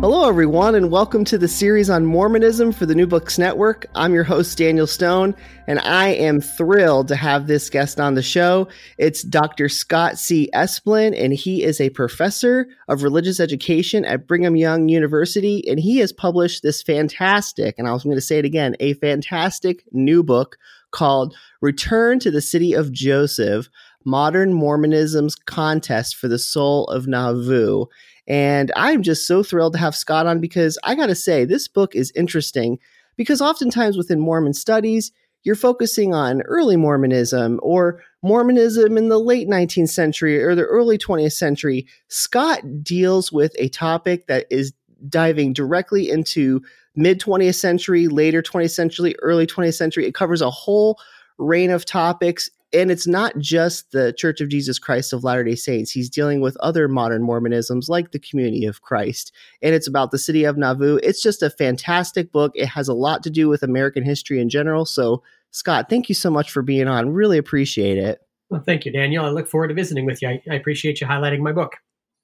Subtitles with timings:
[0.00, 3.84] Hello, everyone, and welcome to the series on Mormonism for the New Books Network.
[3.96, 5.34] I'm your host, Daniel Stone,
[5.66, 8.68] and I am thrilled to have this guest on the show.
[8.96, 9.68] It's Dr.
[9.68, 10.50] Scott C.
[10.54, 15.98] Esplin, and he is a professor of religious education at Brigham Young University, and he
[15.98, 20.22] has published this fantastic, and I was going to say it again, a fantastic new
[20.22, 20.58] book
[20.92, 23.68] called Return to the City of Joseph
[24.04, 27.86] Modern Mormonism's Contest for the Soul of Nauvoo.
[28.28, 31.66] And I'm just so thrilled to have Scott on because I got to say, this
[31.66, 32.78] book is interesting
[33.16, 35.10] because oftentimes within Mormon studies,
[35.44, 40.98] you're focusing on early Mormonism or Mormonism in the late 19th century or the early
[40.98, 41.86] 20th century.
[42.08, 44.74] Scott deals with a topic that is
[45.08, 46.60] diving directly into
[46.96, 50.06] mid 20th century, later 20th century, early 20th century.
[50.06, 50.98] It covers a whole
[51.38, 55.54] range of topics and it's not just the Church of Jesus Christ of Latter day
[55.54, 55.90] Saints.
[55.90, 59.32] He's dealing with other modern Mormonisms like the Community of Christ.
[59.62, 60.98] And it's about the city of Nauvoo.
[61.02, 62.52] It's just a fantastic book.
[62.54, 64.84] It has a lot to do with American history in general.
[64.84, 67.10] So, Scott, thank you so much for being on.
[67.10, 68.20] Really appreciate it.
[68.50, 69.24] Well, thank you, Daniel.
[69.24, 70.28] I look forward to visiting with you.
[70.28, 71.76] I, I appreciate you highlighting my book.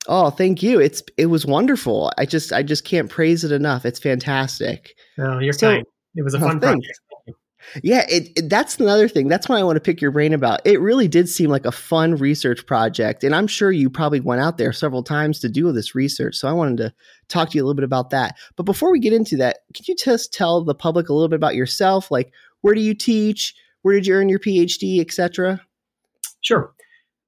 [0.06, 0.80] Oh, thank you.
[0.80, 2.12] It's it was wonderful.
[2.18, 3.86] I just I just can't praise it enough.
[3.86, 4.94] It's fantastic.
[5.18, 5.86] Oh, you're so, kind.
[6.14, 7.00] It was a oh, fun oh, project.
[7.82, 9.28] Yeah, it, it, that's another thing.
[9.28, 10.60] That's what I want to pick your brain about.
[10.64, 14.40] It really did seem like a fun research project, and I'm sure you probably went
[14.40, 16.36] out there several times to do this research.
[16.36, 16.94] So I wanted to
[17.28, 18.36] talk to you a little bit about that.
[18.56, 21.36] But before we get into that, can you just tell the public a little bit
[21.36, 22.10] about yourself?
[22.10, 23.54] Like, where do you teach?
[23.82, 25.60] Where did you earn your PhD, etc.?
[26.40, 26.72] Sure.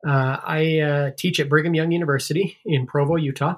[0.06, 3.56] Uh, I uh, teach at Brigham Young University in Provo, Utah.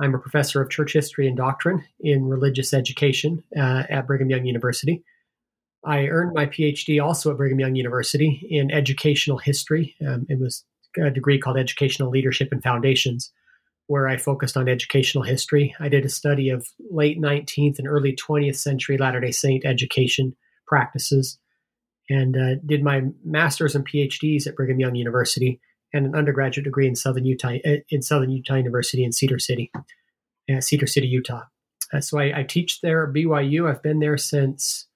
[0.00, 4.44] I'm a professor of church history and doctrine in religious education uh, at Brigham Young
[4.44, 5.04] University.
[5.86, 9.94] I earned my PhD also at Brigham Young University in educational history.
[10.06, 10.64] Um, it was
[11.02, 13.32] a degree called Educational Leadership and Foundations,
[13.86, 15.74] where I focused on educational history.
[15.80, 20.34] I did a study of late 19th and early 20th century Latter day Saint education
[20.66, 21.38] practices
[22.08, 25.60] and uh, did my master's and PhDs at Brigham Young University
[25.92, 29.70] and an undergraduate degree in Southern Utah uh, in Southern Utah University in Cedar City,
[30.54, 31.42] uh, Cedar City, Utah.
[31.92, 33.70] Uh, so I, I, teach there at BYU.
[33.70, 34.86] I've been there since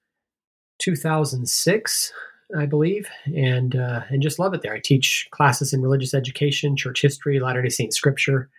[0.79, 2.13] 2006,
[2.57, 4.73] I believe, and uh, and just love it there.
[4.73, 8.49] I teach classes in religious education, church history, Latter Day Saint scripture,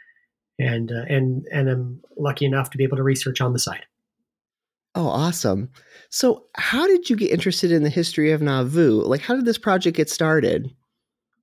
[0.58, 3.84] and uh, and and I'm lucky enough to be able to research on the side.
[4.94, 5.70] Oh, awesome!
[6.10, 9.02] So, how did you get interested in the history of Nauvoo?
[9.02, 10.72] Like, how did this project get started?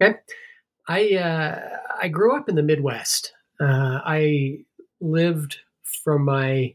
[0.01, 0.17] Okay,
[0.87, 1.59] I uh,
[2.01, 3.33] I grew up in the Midwest.
[3.59, 4.59] Uh, I
[5.01, 5.57] lived
[6.03, 6.73] from my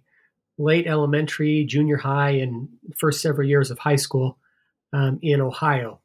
[0.59, 2.69] late elementary, junior high, and
[2.99, 4.39] first several years of high school
[4.93, 6.01] um, in Ohio.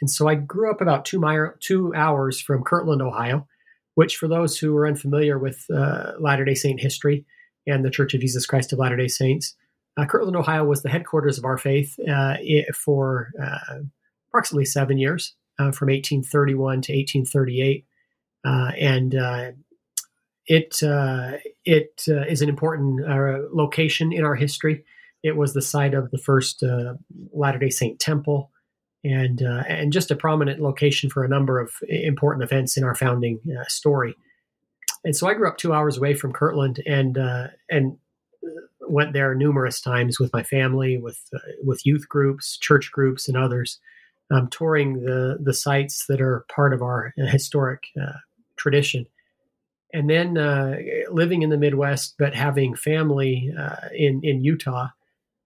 [0.00, 3.46] And so I grew up about two, mile, two hours from Kirtland, Ohio,
[3.94, 7.24] which, for those who are unfamiliar with uh, Latter day Saint history
[7.66, 9.54] and the Church of Jesus Christ of Latter day Saints,
[9.96, 12.36] uh, Kirtland, Ohio was the headquarters of our faith uh,
[12.74, 13.80] for uh,
[14.30, 17.86] approximately seven years, uh, from 1831 to 1838.
[18.44, 19.14] Uh, and
[20.46, 21.32] it uh,
[21.64, 24.84] it uh, is an important uh, location in our history.
[25.22, 26.94] It was the site of the first uh,
[27.32, 28.50] Latter Day Saint temple,
[29.04, 32.94] and uh, and just a prominent location for a number of important events in our
[32.94, 34.14] founding uh, story.
[35.04, 37.16] And so I grew up two hours away from Kirtland, and
[37.70, 37.98] and
[38.80, 41.20] went there numerous times with my family, with
[41.62, 43.78] with youth groups, church groups, and others,
[44.32, 47.84] um, touring the the sites that are part of our historic
[48.56, 49.06] tradition
[49.92, 50.76] and then uh,
[51.10, 54.88] living in the Midwest, but having family uh, in in Utah,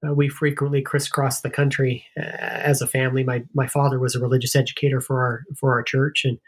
[0.06, 3.25] uh, we frequently crisscrossed the country uh, as a family.
[3.25, 6.38] My my father was a religious educator for our for our church, and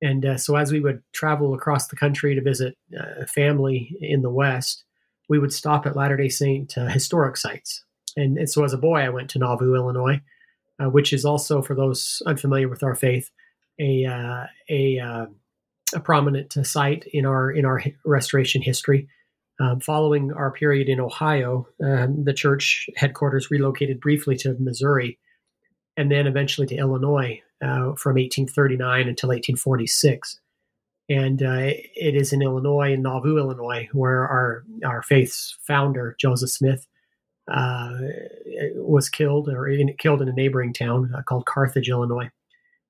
[0.00, 4.22] and uh, so as we would travel across the country to visit uh, family in
[4.22, 4.84] the West,
[5.28, 7.84] we would stop at Latter Day Saint historic sites.
[8.16, 10.20] And, and, so as a boy, I went to Nauvoo, Illinois,
[10.80, 13.30] which is also for those unfamiliar with our faith,
[13.78, 15.28] a a
[15.94, 19.08] a prominent site in our in our restoration history.
[19.60, 25.18] Um, following our period in Ohio, um, the church headquarters relocated briefly to Missouri,
[25.98, 30.40] and then eventually to Illinois uh, from 1839 until 1846.
[31.10, 36.50] and uh, it is in Illinois, in Nauvoo, Illinois, where our our faith's founder Joseph
[36.50, 36.86] Smith
[37.52, 37.90] uh,
[38.76, 42.30] was killed or in, killed in a neighboring town uh, called Carthage, Illinois,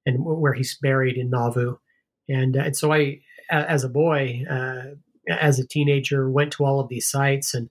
[0.05, 1.77] and where he's buried in Nauvoo.
[2.31, 4.95] And, uh, and so I, as a boy, uh,
[5.29, 7.69] as a teenager, went to all of these sites and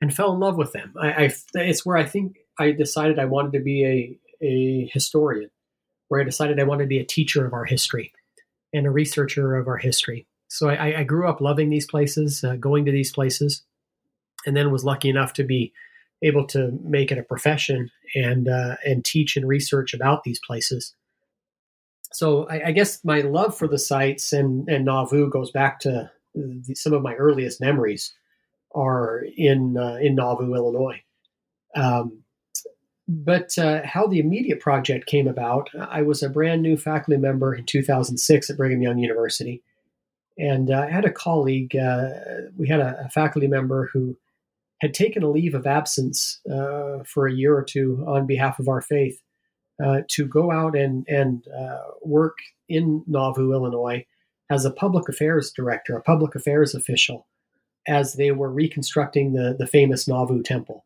[0.00, 0.92] and fell in love with them.
[1.00, 5.50] I, I, it's where I think I decided I wanted to be a a historian,
[6.08, 8.12] where I decided I wanted to be a teacher of our history
[8.74, 10.26] and a researcher of our history.
[10.48, 13.62] So I, I grew up loving these places, uh, going to these places,
[14.46, 15.72] and then was lucky enough to be
[16.22, 20.94] able to make it a profession and uh, and teach and research about these places.
[22.14, 26.10] So I, I, guess my love for the sites and and Nauvoo goes back to
[26.34, 28.14] the, some of my earliest memories
[28.74, 31.02] are in uh, in Nauvoo, Illinois.
[31.74, 32.24] Um,
[33.06, 37.54] but uh, how the immediate project came about, I was a brand new faculty member
[37.54, 39.62] in 2006 at Brigham Young University.
[40.38, 42.08] And uh, I had a colleague, uh,
[42.56, 44.16] we had a, a, faculty member who
[44.80, 48.68] had taken a leave of absence uh, for a year or two on behalf of
[48.68, 49.20] our faith
[49.82, 52.38] uh, to go out and, and uh, work
[52.68, 54.04] in Nauvoo, Illinois,
[54.50, 57.26] as a public affairs director, a public affairs official,
[57.88, 60.84] as they were reconstructing the, the famous Nauvoo Temple.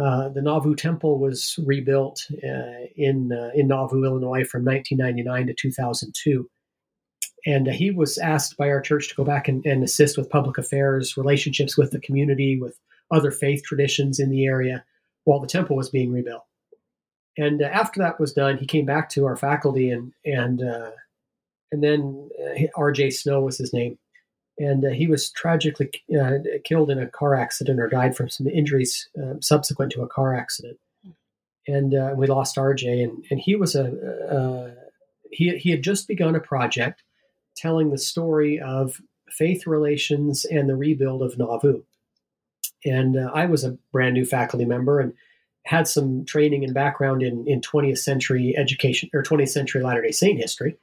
[0.00, 5.54] Uh, the Nauvoo Temple was rebuilt uh, in uh, in Nauvoo, Illinois, from 1999 to
[5.54, 6.48] 2002,
[7.46, 10.56] and he was asked by our church to go back and, and, assist with public
[10.56, 12.78] affairs, relationships with the community, with
[13.10, 14.84] other faith traditions in the area,
[15.24, 16.44] while the temple was being rebuilt.
[17.38, 20.60] And uh, after that was done, he came back to our faculty, and and
[21.70, 22.28] and then
[22.76, 23.10] R.J.
[23.10, 23.98] Snow was his name,
[24.58, 25.90] and uh, he was tragically
[26.20, 30.08] uh, killed in a car accident or died from some injuries uh, subsequent to a
[30.08, 30.78] car accident.
[31.66, 34.74] And uh, we lost RJ, and, and he was a
[35.30, 37.02] he he had just begun a project
[37.56, 39.00] telling the story of
[39.30, 41.82] faith relations and the rebuild of Nauvoo.
[42.84, 45.12] And uh, I was a brand new faculty member and
[45.68, 50.12] had some training and background in, in 20th century education or 20th century Latter day
[50.12, 50.78] Saint history.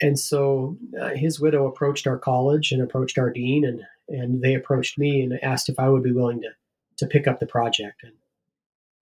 [0.00, 4.54] And so uh, his widow approached our college and approached our dean and and they
[4.54, 6.48] approached me and asked if I would be willing to
[6.96, 8.02] to pick up the project.
[8.02, 8.14] And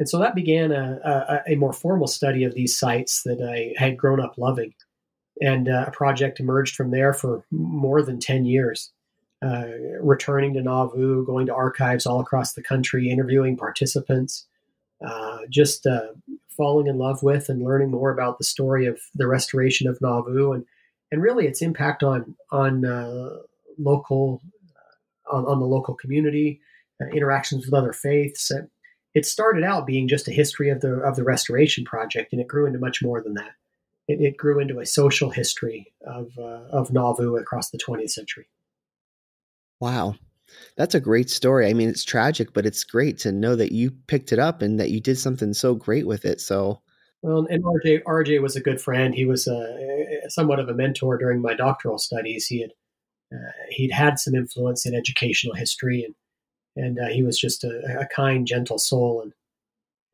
[0.01, 3.81] and so that began a, a, a more formal study of these sites that I
[3.81, 4.75] had grown up loving.
[5.41, 8.91] And uh, a project emerged from there for more than 10 years
[9.43, 9.67] uh,
[10.01, 14.48] returning to Nauvoo going to archives all across the country interviewing participants
[15.07, 16.09] uh, just uh,
[16.57, 20.53] falling in love with and learning more about the story of the restoration of Nauvoo
[20.53, 20.65] and
[21.11, 23.31] and really its impact on on uh,
[23.79, 24.43] local
[24.77, 26.61] uh, on, on, the local community,
[27.01, 28.51] uh, interactions with other faiths.
[28.51, 28.69] And
[29.15, 32.49] it started out being just a history of the of the restoration project, and it
[32.49, 33.53] grew into much more than that.
[34.09, 38.49] It, it grew into a social history of of Nauvoo across the 20th century.
[39.81, 40.17] Wow.
[40.77, 41.69] That's a great story.
[41.69, 44.79] I mean, it's tragic, but it's great to know that you picked it up and
[44.79, 46.41] that you did something so great with it.
[46.41, 46.81] So,
[47.23, 49.15] well, and RJ RJ was a good friend.
[49.15, 52.47] He was a, somewhat of a mentor during my doctoral studies.
[52.47, 52.71] He had
[53.33, 56.15] uh, he'd had some influence in educational history, and
[56.77, 59.23] and uh, he was just a, a, kind, gentle soul.
[59.23, 59.33] And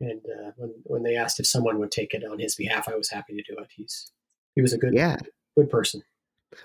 [0.01, 2.95] and uh, when when they asked if someone would take it on his behalf, I
[2.95, 3.67] was happy to do it.
[3.75, 4.11] He's
[4.55, 5.17] he was a good yeah
[5.57, 6.01] good person.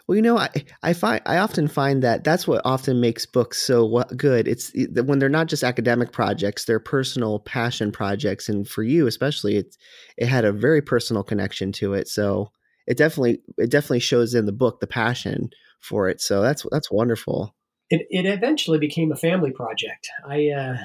[0.07, 0.49] Well, you know, I
[0.83, 4.49] I find I often find that that's what often makes books so good.
[4.49, 8.49] It's when they're not just academic projects; they're personal passion projects.
[8.49, 9.77] And for you, especially, it
[10.17, 12.09] it had a very personal connection to it.
[12.09, 12.51] So
[12.87, 16.21] it definitely it definitely shows in the book the passion for it.
[16.21, 17.55] So that's that's wonderful.
[17.89, 20.09] It it eventually became a family project.
[20.29, 20.77] I uh,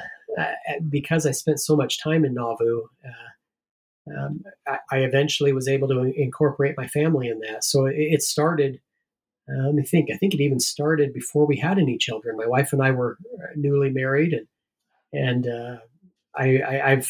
[0.90, 2.82] because I spent so much time in Nauvoo.
[3.04, 7.64] Uh, um, I, I, eventually was able to incorporate my family in that.
[7.64, 8.80] So it started
[9.50, 10.10] uh, let me think.
[10.12, 12.38] I think it even started before we had any children.
[12.38, 14.48] My wife and I were uh, newly married, and
[15.14, 15.78] and uh,
[16.36, 17.08] I, I, have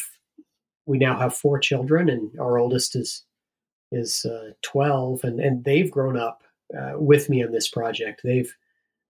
[0.84, 3.24] we now have four children, and our oldest is
[3.90, 6.42] is uh, twelve, and and they've grown up
[6.78, 8.20] uh, with me on this project.
[8.22, 8.54] They've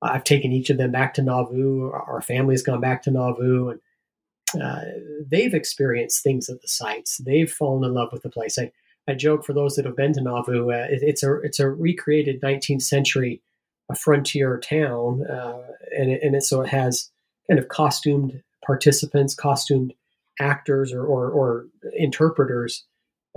[0.02, 1.90] I've taken each of them back to Nauvoo.
[1.90, 4.82] Our family's gone back to Nauvoo, and uh,
[5.26, 7.18] they've experienced things at the sites.
[7.18, 8.56] They've fallen in love with the place.
[8.56, 8.70] I
[9.08, 11.68] I joke for those that have been to Nauvoo, uh, it, it's a it's a
[11.68, 13.42] recreated 19th century
[13.90, 15.62] a frontier town, uh,
[15.96, 17.10] and it, and it, so it has
[17.48, 19.94] kind of costumed participants, costumed
[20.40, 22.84] actors or or, or interpreters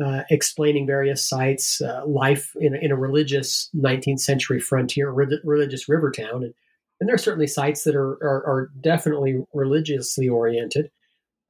[0.04, 5.88] uh, explaining various sites, uh, life in in a religious 19th century frontier, re- religious
[5.88, 6.54] river town, and
[7.00, 10.90] and there are certainly sites that are are, are definitely religiously oriented,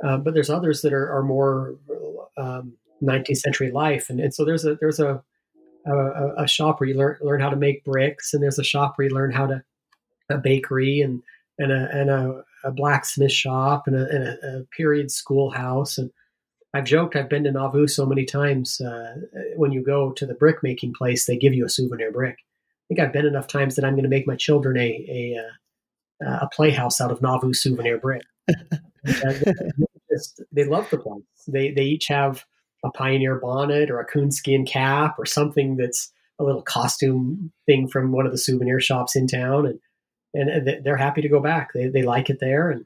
[0.03, 1.75] uh, but there's others that are, are more
[2.37, 5.23] um, 19th century life, and, and so there's a there's a
[5.85, 8.93] a, a, shop where you learn learn how to make bricks, and there's a shop
[8.95, 9.63] where you learn how to
[10.29, 11.21] a bakery and
[11.57, 15.97] and a and a, a blacksmith shop and, a, and a, a, period schoolhouse.
[15.97, 16.11] And
[16.73, 18.79] I've joked I've been to Nauvoo so many times.
[18.81, 19.15] Uh,
[19.55, 22.37] when you go to the brick making place, they give you a souvenir brick.
[22.37, 25.35] I think I've been enough times that I'm going to make my children a
[26.21, 28.23] a, uh, a playhouse out of Nauvoo souvenir brick.
[29.03, 29.41] they,
[30.11, 31.23] just, they love the place.
[31.47, 32.45] They they each have
[32.83, 38.11] a pioneer bonnet or a coonskin cap or something that's a little costume thing from
[38.11, 39.65] one of the souvenir shops in town.
[39.65, 39.79] And
[40.33, 41.73] and they're happy to go back.
[41.73, 42.69] They, they like it there.
[42.69, 42.85] And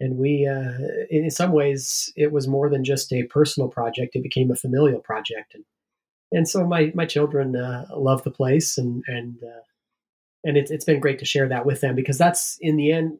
[0.00, 0.72] and we uh,
[1.10, 4.16] in some ways it was more than just a personal project.
[4.16, 5.54] It became a familial project.
[5.54, 5.64] And
[6.32, 9.62] and so my my children uh, love the place and and uh,
[10.44, 13.18] and it's it's been great to share that with them because that's in the end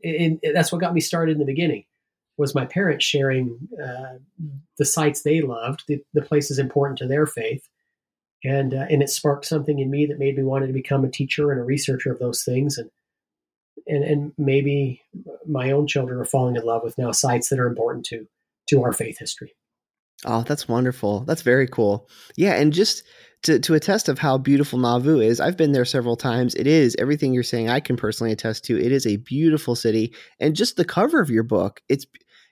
[0.55, 1.85] that's what got me started in the beginning
[2.37, 4.19] was my parents sharing uh,
[4.79, 7.69] the sites they loved, the, the, places important to their faith,
[8.45, 11.11] and uh, and it sparked something in me that made me want to become a
[11.11, 12.91] teacher and a researcher of those things, and
[13.87, 15.03] and and maybe
[15.47, 18.27] my own children are falling in love with now sites that are important to
[18.69, 19.55] to our faith history.
[20.25, 21.21] Oh, that's wonderful.
[21.21, 22.09] That's very cool.
[22.37, 23.03] Yeah, and just
[23.43, 26.55] to, to attest of how beautiful Nauvoo is, I've been there several times.
[26.55, 27.69] It is everything you're saying.
[27.69, 28.81] I can personally attest to.
[28.81, 31.81] It is a beautiful city, and just the cover of your book.
[31.89, 32.07] It's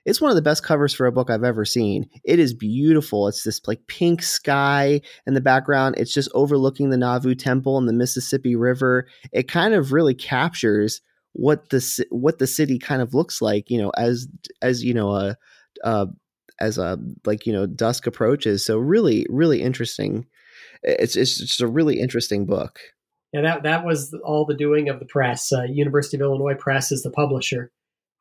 [0.07, 2.09] it's one of the best covers for a book I've ever seen.
[2.25, 3.29] It is beautiful.
[3.29, 5.97] It's this like pink sky in the background.
[5.99, 9.07] It's just overlooking the Nauvoo Temple and the Mississippi River.
[9.31, 13.81] It kind of really captures what the what the city kind of looks like, you
[13.81, 14.27] know, as
[14.63, 15.37] as you know a
[15.85, 16.07] uh,
[16.61, 18.65] as a like you know dusk approaches.
[18.65, 20.27] So really, really interesting.
[20.83, 22.79] It's it's just a really interesting book.
[23.33, 25.53] Yeah, that that was all the doing of the press.
[25.53, 27.71] Uh, University of Illinois Press is the publisher,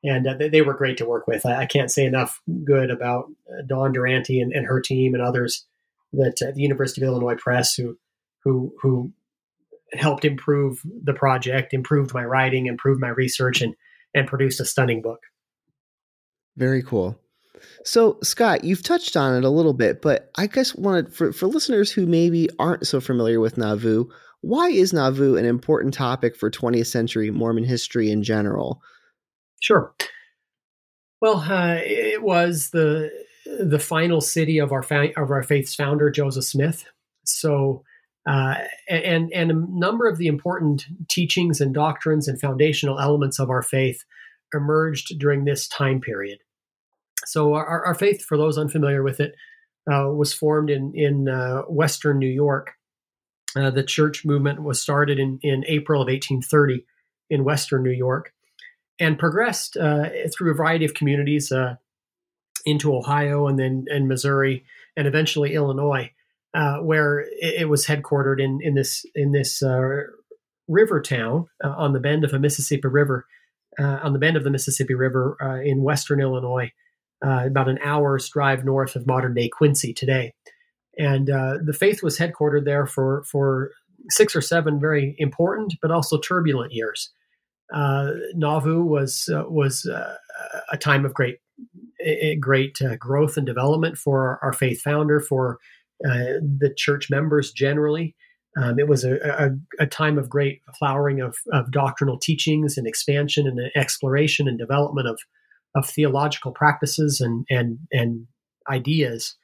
[0.03, 1.45] and uh, they, they, were great to work with.
[1.45, 5.23] I, I, can't say enough good about uh, Dawn Durante and, and, her team and
[5.23, 5.65] others
[6.13, 7.97] that uh, the University of Illinois Press who
[8.43, 9.11] who who
[9.93, 13.75] helped improve the project, improved my writing, improved my research, and
[14.13, 15.21] and produced a stunning book.
[16.55, 17.17] Very cool.
[17.83, 21.47] So, Scott, you've touched on it a little bit, but I guess wanted for, for
[21.47, 24.05] listeners who maybe aren't so familiar with Nauvoo,
[24.41, 28.81] why is Nauvoo an important topic for 20th century Mormon history in general?
[29.61, 29.93] Sure.
[31.21, 33.11] Well, uh, it was the
[33.45, 36.85] the final city of our fa- of our faith's founder, Joseph Smith.
[37.25, 37.83] So,
[38.25, 38.55] uh,
[38.87, 43.61] and and a number of the important teachings and doctrines and foundational elements of our
[43.61, 44.05] faith
[44.53, 46.39] emerged during this time period.
[47.29, 49.35] So, our, our faith, for those unfamiliar with it,
[49.89, 52.73] uh, was formed in in uh, Western New York.
[53.55, 56.85] Uh, the church movement was started in in April of 1830
[57.29, 58.33] in Western New York
[58.99, 61.75] and progressed uh, through a variety of communities uh,
[62.65, 64.65] into Ohio and then and Missouri
[64.97, 66.11] and eventually Illinois,
[66.53, 69.63] uh, where it, it, was headquartered in in this in this
[70.67, 73.25] river town on the bend of a Mississippi River,
[73.79, 76.71] on the bend of the Mississippi River in western Illinois,
[77.21, 80.33] about an hour's drive north of modern day Quincy today.
[80.97, 83.71] And the faith was headquartered there for for
[84.09, 87.11] six or seven very important but also turbulent years
[87.73, 90.15] uh, Nauvoo was uh, was uh,
[90.71, 91.39] a time of great
[92.39, 95.59] great uh, growth and development for our faith founder, for
[96.05, 98.15] uh, the church members generally.
[98.59, 99.15] Um, it was a,
[99.79, 104.57] a, a, time of great flowering of, of, doctrinal teachings and expansion and exploration and
[104.57, 105.19] development of,
[105.75, 108.27] of theological practices and and and
[108.69, 109.35] ideas.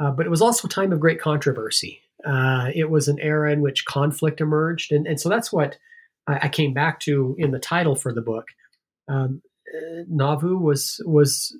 [0.00, 2.00] Uh, but it was also a time of great controversy.
[2.74, 5.76] it was an era in which conflict emerged, and, and so that's what
[6.26, 8.46] I, I came back to in the title for the book.
[9.08, 9.42] Um,
[10.08, 11.56] Nauvoo was was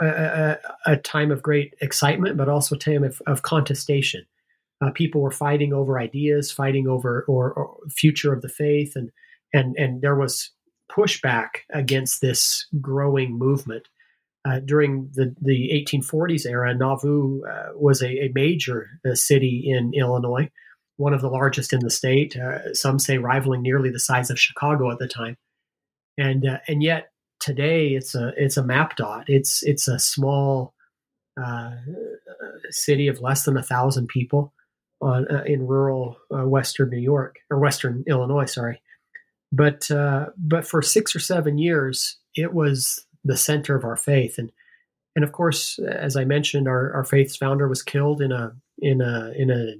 [0.00, 4.24] a, a, a, time of great excitement, but also a time of, of contestation.
[4.84, 9.10] Uh, people were fighting over ideas, fighting over or, or, future of the faith, and
[9.52, 10.50] and and there was
[10.96, 13.88] pushback against this growing movement.
[14.46, 19.92] Uh, during the, the 1840s era, Nauvoo uh, was a, a major uh, city in
[19.94, 20.50] Illinois
[20.96, 22.36] one of the largest in the state.
[22.36, 25.36] Uh, some say rivaling nearly the size of Chicago at the time,
[26.18, 27.10] and uh, and yet
[27.40, 29.24] today it's a it's a map dot.
[29.28, 30.74] It's it's a small
[31.42, 31.72] uh,
[32.70, 34.52] city of less than a thousand people
[35.00, 38.46] on in rural Western New York or Western Illinois.
[38.46, 38.80] Sorry,
[39.54, 44.38] but uh, but for six or seven years it was the center of our faith
[44.38, 44.50] and.
[45.16, 49.00] And of course, as I mentioned, our, our faith's founder was killed in a in
[49.00, 49.76] a in a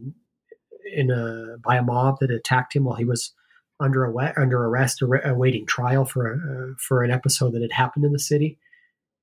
[0.94, 3.32] in a by a mob that attacked him while he was
[3.80, 8.12] under a, under arrest, awaiting trial for a, for an episode that had happened in
[8.12, 8.58] the city,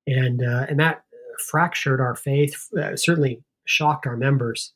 [0.06, 1.04] and uh, and that
[1.50, 2.68] fractured our faith.
[2.78, 4.74] Uh, certainly shocked our members,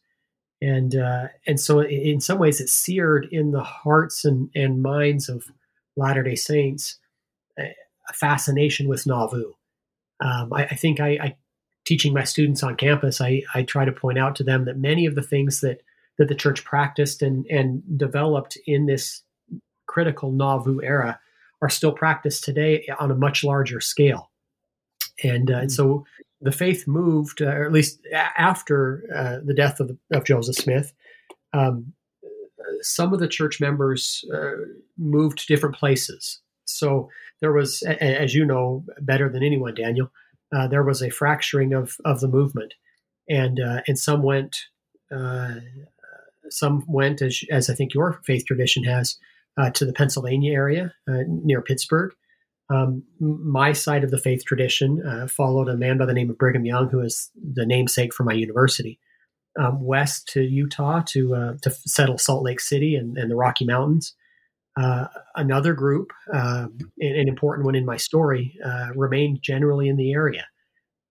[0.62, 5.28] and uh, and so in some ways it seared in the hearts and, and minds
[5.28, 5.46] of
[5.96, 7.00] Latter Day Saints
[8.10, 9.54] a fascination with Nauvoo.
[10.20, 11.36] Um, I, I, think I, I,
[11.86, 15.06] teaching my students on campus, I, I try to point out to them that many
[15.06, 15.82] of the things that
[16.18, 19.22] that the church practiced and and developed in this
[19.86, 21.20] critical Nauvoo era
[21.62, 24.32] are still practiced today on a much larger scale.
[25.24, 25.76] And, uh, and hmm.
[25.76, 26.06] so
[26.42, 30.94] the faith moved, uh, or at least after uh, the death of, of Joseph Smith,
[31.54, 31.94] um,
[32.82, 34.52] some of the church members uh,
[34.98, 36.40] moved to different places.
[36.66, 37.10] So
[37.42, 40.12] there was, as you know better than anyone, Daniel,
[40.56, 42.74] uh, there was a fracturing of, of the movement,
[43.30, 44.56] and uh, and some went,
[46.50, 49.18] some went as, as I think your faith tradition has,
[49.74, 52.14] to the Pennsylvania area near Pittsburgh.
[52.70, 56.38] Um, my side of the faith tradition uh, followed a man by the name of
[56.38, 59.00] Brigham Young, who is the namesake for my university,
[59.58, 63.66] um, west to Utah to uh, to settle Salt Lake City and, and the Rocky
[63.66, 64.14] Mountains.
[64.78, 70.12] Uh, another group, um, an, important one in my story, uh, remained generally in the
[70.12, 70.46] area.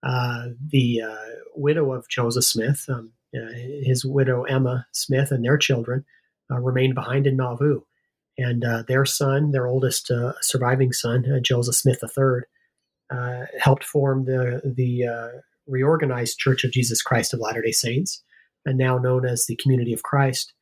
[0.02, 1.16] Uh, the uh,
[1.54, 6.04] widow of Joseph Smith, um, his widow Emma Smith, and their children
[6.50, 7.80] remained behind in Nauvoo
[8.38, 12.40] and uh, their son, their oldest uh, surviving son, uh, Joseph Smith III,
[13.10, 18.22] uh, helped form the the uh, reorganized Church of Jesus Christ of Latter Day Saints,
[18.64, 20.52] and now known as the Community of Christ,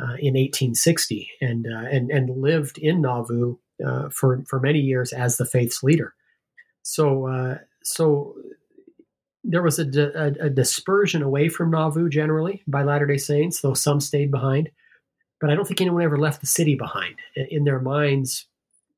[0.00, 3.56] uh, in 1860, and and and lived in Nauvoo
[4.10, 6.14] for for many years as the faith's leader.
[6.82, 8.34] So so
[9.44, 13.74] there was a, a, a dispersion away from Nauvoo generally by Latter Day Saints, though
[13.74, 14.70] some stayed behind
[15.42, 17.16] but I don't think anyone ever left the city behind.
[17.34, 18.46] In their minds,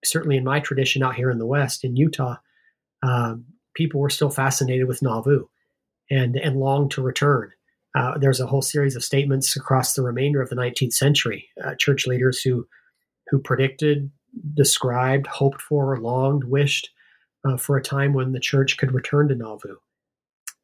[0.05, 2.37] certainly in my tradition out here in the West, in Utah,
[3.03, 5.47] um, people were still fascinated with Nauvoo
[6.11, 7.51] and, and longed to return.
[7.95, 11.75] Uh, there's a whole series of statements across the remainder of the 19th century, uh,
[11.79, 12.67] church leaders who,
[13.29, 14.11] who predicted,
[14.55, 16.91] described, hoped for, longed, wished
[17.45, 19.77] uh, for a time when the church could return to Nauvoo.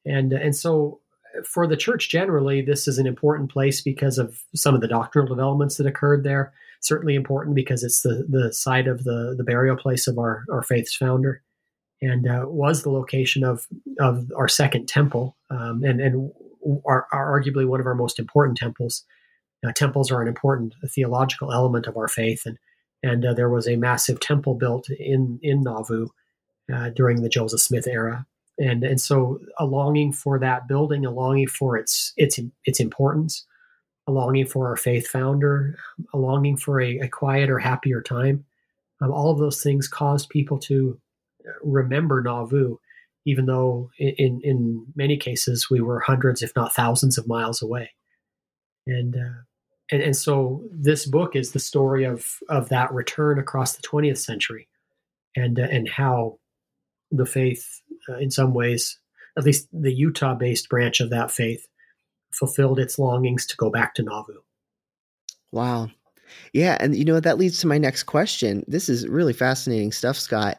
[0.05, 1.01] And, and so
[1.45, 5.29] for the church generally, this is an important place because of some of the doctrinal
[5.29, 6.53] developments that occurred there.
[6.81, 10.63] Certainly important because it's the, the site of the, the burial place of our, our
[10.63, 11.43] faith's founder
[12.03, 13.67] and uh, was the location of,
[14.01, 16.33] of our second temple um, and, and
[16.85, 19.05] are, are, arguably one of our most important temples.
[19.67, 22.59] Uh, temples are an important theological element of our faith, and
[23.03, 26.09] and uh, there was a massive temple built in in Nauvoo
[26.73, 28.27] uh, during the Joseph Smith era,
[28.59, 33.45] and and so a longing for that building, a longing for its its its importance,
[34.07, 35.77] a longing for our faith founder,
[36.13, 38.45] a longing for a, a quieter, happier time.
[39.01, 40.99] Um, all of those things caused people to
[41.63, 42.79] remember Nauvoo,
[43.31, 47.93] even though in in many cases we were hundreds, if not thousands, of miles away.
[48.89, 49.43] And uh,
[49.93, 54.19] and, and so this book is the story of of that return across the 20th
[54.19, 54.69] century,
[55.37, 56.39] and uh, and how
[57.13, 58.99] the faith, uh, in some ways,
[59.39, 61.69] at least the Utah based branch of that faith,
[62.33, 64.41] fulfilled its longings to go back to Nauvoo.
[65.53, 65.91] Wow.
[66.53, 66.77] Yeah.
[66.81, 68.65] And you know, that leads to my next question.
[68.67, 70.59] This is really fascinating stuff, Scott.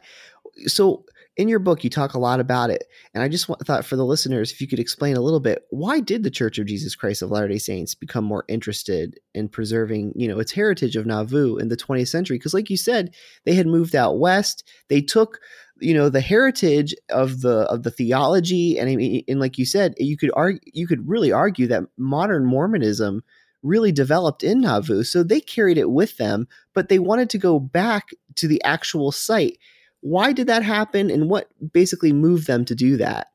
[0.66, 1.04] So,
[1.36, 2.84] in your book, you talk a lot about it.
[3.14, 6.00] And I just thought for the listeners, if you could explain a little bit, why
[6.00, 10.12] did the Church of Jesus Christ of Latter day Saints become more interested in preserving,
[10.14, 12.36] you know, its heritage of Nauvoo in the 20th century?
[12.36, 13.14] Because, like you said,
[13.44, 14.68] they had moved out west.
[14.88, 15.38] They took
[15.80, 19.66] you know the heritage of the of the theology and I mean, and like you
[19.66, 23.24] said you could argue you could really argue that modern mormonism
[23.62, 27.58] really developed in nauvoo so they carried it with them but they wanted to go
[27.58, 29.58] back to the actual site
[30.02, 33.28] why did that happen and what basically moved them to do that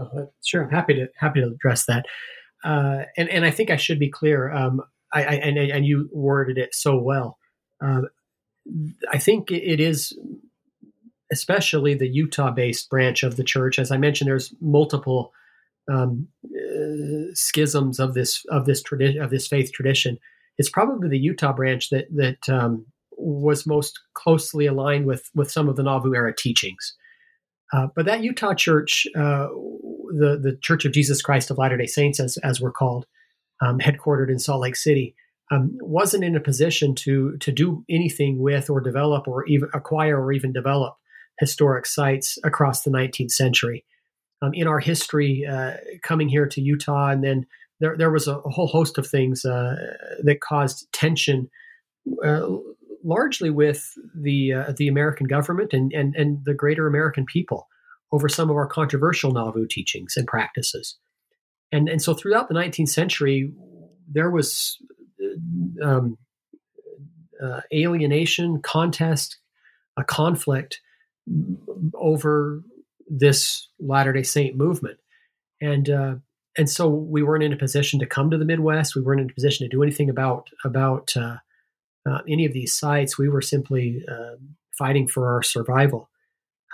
[0.00, 2.04] uh, sure i'm happy to happy to address that
[2.64, 4.80] uh, and and i think i should be clear um,
[5.12, 7.38] I, I, and, and you worded it so well
[7.84, 8.02] uh,
[9.12, 10.18] I think it is
[11.32, 13.78] especially the Utah based branch of the church.
[13.78, 15.32] As I mentioned, there's multiple
[15.92, 20.18] um, uh, schisms of this of this tradition of this faith tradition.
[20.58, 22.86] It's probably the Utah branch that that um,
[23.26, 26.94] was most closely aligned with with some of the Nauvoo era teachings.
[27.72, 29.48] Uh, but that Utah church, uh,
[30.10, 33.06] the the Church of Jesus Christ of Latter Day Saints, as as we're called,
[33.60, 35.14] um, headquartered in Salt Lake City,
[35.50, 40.20] um, wasn't in a position to to do anything with or develop or even acquire
[40.20, 40.96] or even develop
[41.40, 43.84] historic sites across the 19th century.
[44.42, 47.46] Um, in our history, uh, coming here to Utah, and then
[47.80, 49.76] there, there was a, whole host of things uh,
[50.22, 51.50] that caused tension,
[52.24, 52.46] uh,
[53.06, 57.68] largely with the uh, the American government and, and and the greater American people
[58.12, 60.96] over some of our controversial Nauvoo teachings and practices.
[61.72, 63.52] And and so throughout the 19th century,
[64.10, 64.78] there was
[65.82, 66.18] um,
[67.42, 69.38] uh, alienation, contest,
[69.96, 70.80] a conflict
[71.94, 72.62] over
[73.08, 74.98] this Latter Day Saint movement,
[75.60, 76.14] and uh,
[76.56, 78.96] and so we weren't in a position to come to the Midwest.
[78.96, 81.36] We weren't in a position to do anything about about uh,
[82.08, 83.18] uh, any of these sites.
[83.18, 84.36] We were simply uh,
[84.78, 86.10] fighting for our survival.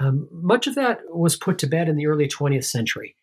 [0.00, 3.16] Um, much of that was put to bed in the early 20th century.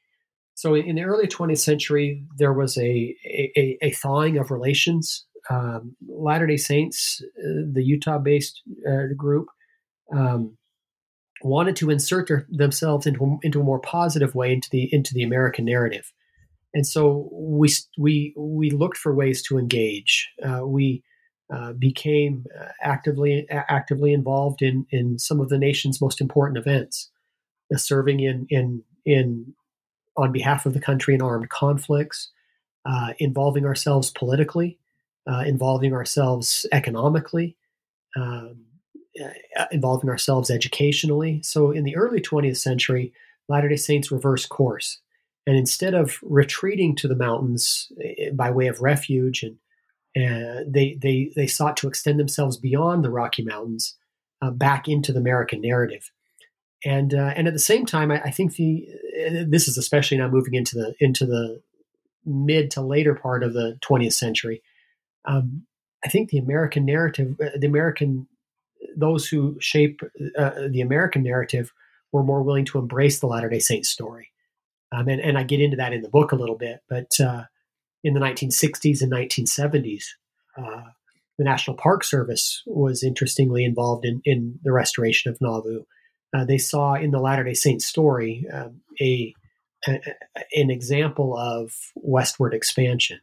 [0.54, 5.26] So in the early 20th century, there was a, a, a thawing of relations.
[5.50, 9.48] Um, Latter Day Saints, uh, the Utah-based uh, group,
[10.14, 10.58] um,
[11.42, 15.24] wanted to insert their, themselves into into a more positive way into the into the
[15.24, 16.12] American narrative,
[16.74, 20.30] and so we we we looked for ways to engage.
[20.44, 21.04] Uh, we
[21.52, 27.10] uh, became uh, actively actively involved in in some of the nation's most important events,
[27.74, 29.54] uh, serving in in in
[30.16, 32.30] on behalf of the country in armed conflicts,
[32.86, 34.78] uh, involving ourselves politically,
[35.28, 37.56] uh, involving ourselves economically,
[38.16, 38.66] um,
[39.72, 41.42] involving ourselves educationally.
[41.44, 43.12] So in the early 20th century,
[43.48, 45.00] Latter Day Saints reversed course,
[45.48, 49.58] and instead of retreating to the mountains eh, by way of refuge and
[50.18, 53.96] uh, they they they sought to extend themselves beyond the Rocky Mountains,
[54.42, 56.12] uh, back into the American narrative,
[56.84, 58.88] and uh, and at the same time, I, I, think the
[59.28, 61.62] uh, this is especially now moving into the into the
[62.26, 64.64] mid to later part of the 20th century.
[65.26, 65.66] Um,
[66.04, 68.28] I think the American narrative, uh, the American
[68.98, 71.72] those who shape the American narrative,
[72.12, 74.32] were more willing to embrace the Latter Day Saint story,
[74.92, 77.12] um, and and I get into that in the book a little bit, but
[78.04, 80.06] in the 1960s and 1970s.
[80.58, 80.84] Uh,
[81.38, 85.84] the National Park Service was interestingly involved in, in the restoration of Nauvoo.
[86.34, 89.34] Uh, they saw in the Latter day Saint story um, a,
[89.88, 90.00] a,
[90.54, 93.20] an example of westward expansion,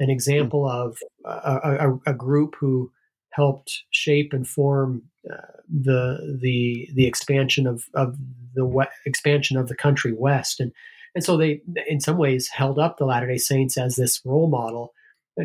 [0.00, 2.90] an example of a, a, a group who
[3.30, 5.36] helped shape and form uh,
[5.68, 8.16] the the the expansion of of
[8.54, 10.72] the we- expansion of the country west and
[11.14, 14.48] and so they, in some ways, held up the Latter day Saints as this role
[14.48, 14.92] model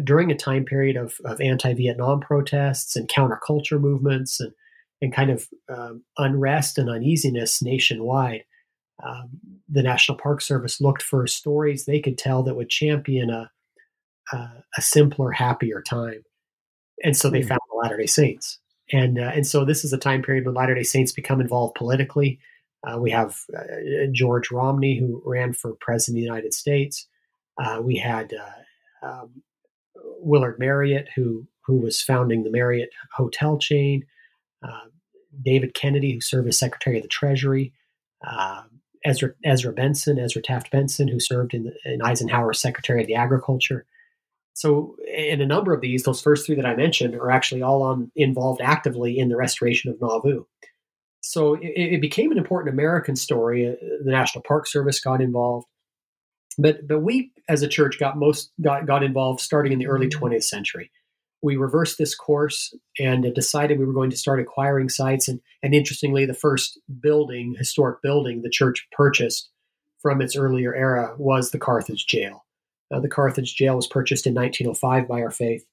[0.04, 4.52] during a time period of, of anti Vietnam protests and counterculture movements and,
[5.02, 8.44] and kind of um, unrest and uneasiness nationwide.
[9.04, 9.30] Um,
[9.68, 13.52] the National Park Service looked for stories they could tell that would champion a,
[14.32, 14.38] a,
[14.78, 16.24] a simpler, happier time.
[17.04, 17.48] And so they mm.
[17.48, 18.60] found the Latter day Saints.
[18.92, 21.76] And, uh, and so this is a time period when Latter day Saints become involved
[21.76, 22.40] politically.
[22.86, 27.08] Uh, we have uh, George Romney, who ran for president of the United States.
[27.58, 29.42] Uh, we had uh, um,
[30.20, 34.06] Willard Marriott, who who was founding the Marriott hotel chain.
[34.64, 34.90] Uh,
[35.42, 37.74] David Kennedy, who served as Secretary of the Treasury.
[39.06, 43.16] Ezra, Ezra Benson, Ezra Taft Benson, who served in, the, in Eisenhower's Secretary of the
[43.16, 43.86] Agriculture.
[44.54, 47.84] So, in a number of these, those first three that I mentioned are actually all
[47.84, 50.46] on involved actively in the restoration of Nauvoo.
[51.28, 53.68] So it, it, became an important American story.
[53.68, 55.66] Uh, the National Park Service got involved,
[56.60, 60.08] but but we as a church got most got got involved starting in the early
[60.08, 60.40] 20th mm-hmm.
[60.42, 60.92] century.
[61.42, 65.28] We reversed this course and decided we were going to start acquiring sites.
[65.28, 69.50] And and interestingly, the first building, historic building, the church purchased
[70.04, 72.46] from its earlier era was the Carthage Jail.
[72.94, 75.66] Uh, the Carthage Jail was purchased in 1905 by our faith,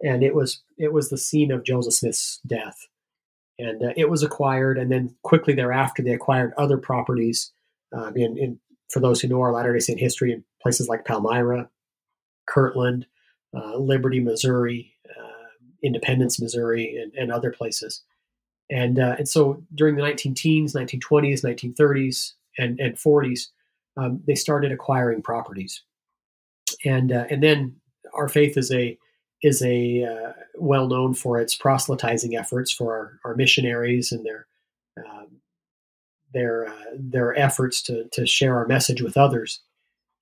[0.00, 2.86] and it was it was the scene of Joseph Smith's death
[3.58, 4.78] and uh, it was acquired.
[4.78, 7.52] And then quickly thereafter, they acquired other properties.
[7.92, 8.58] Um, in, in,
[8.90, 11.68] for those who know our Latter Day Saint history, in places like Palmyra,
[12.46, 13.06] Kirtland,
[13.54, 15.48] uh, Liberty, Missouri, uh,
[15.82, 18.02] Independence, Missouri, and, and, other places.
[18.70, 23.48] And uh, and so during the 19 teens, 1920s, 1930s, and, and 40s,
[23.96, 25.82] um, they started acquiring properties.
[26.84, 27.76] And uh, and then
[28.14, 28.98] our faith is a
[29.42, 34.46] is a uh, well known for its proselytizing efforts for our, our missionaries and their
[34.96, 35.40] um,
[36.32, 39.60] their uh, their efforts to to share our message with others.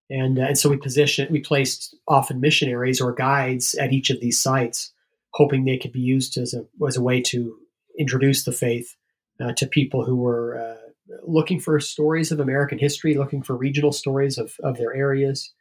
[0.09, 4.21] And uh, and so we position we placed often missionaries or guides at each of
[4.21, 4.93] these sites,
[5.35, 7.57] hoping they could be used as a as a way to
[7.99, 8.97] introduce the faith
[9.41, 13.93] uh, to people who were uh, looking for stories of American history, looking for regional
[13.93, 15.53] stories of of their areas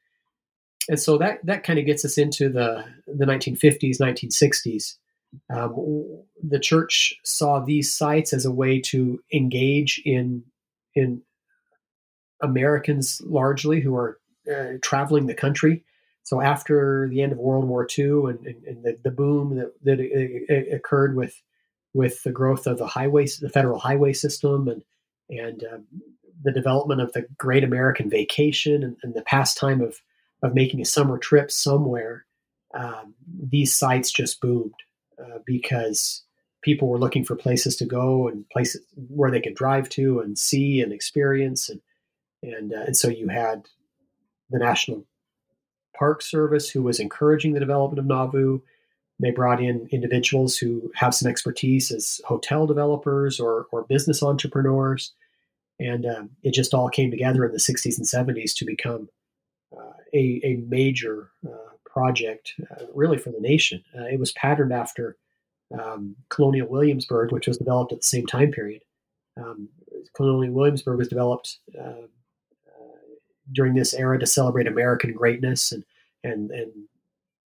[0.89, 4.95] and so that that kind of gets us into the the 1950s 1960s
[5.49, 10.43] um, the church saw these sites as a way to engage in
[10.95, 11.21] in
[12.41, 14.19] Americans largely who are
[14.51, 15.83] uh, traveling the country.
[16.23, 19.73] So after the end of World War II and, and, and the, the, boom that,
[19.83, 21.41] that it, it occurred with
[21.93, 24.83] with the growth of the highways, the federal highway system, and
[25.29, 25.85] and um,
[26.43, 29.99] the development of the Great American Vacation and, and the pastime of
[30.41, 32.25] of making a summer trip somewhere
[32.73, 34.73] um, these sites just boomed
[35.19, 36.23] uh, because
[36.61, 40.37] people were looking for places to go and places where they could drive to and
[40.37, 41.81] see and experience and
[42.41, 43.65] and uh, and so you had
[44.49, 45.05] the National
[45.97, 48.59] Park Service who was encouraging the development of Nauvoo.
[49.21, 55.13] They brought in individuals who have some expertise as hotel developers or or business entrepreneurs,
[55.79, 59.09] and um, it just all came together in the 60s and 70s to become
[59.77, 63.83] uh, a a major uh, project, uh, really for the nation.
[63.97, 65.17] Uh, it was patterned after
[65.79, 68.81] um, Colonial Williamsburg, which was developed at the same time period.
[69.37, 69.69] Um,
[70.15, 71.59] Colonial Williamsburg was developed
[73.51, 75.83] during this era to celebrate American greatness and
[76.23, 76.71] and and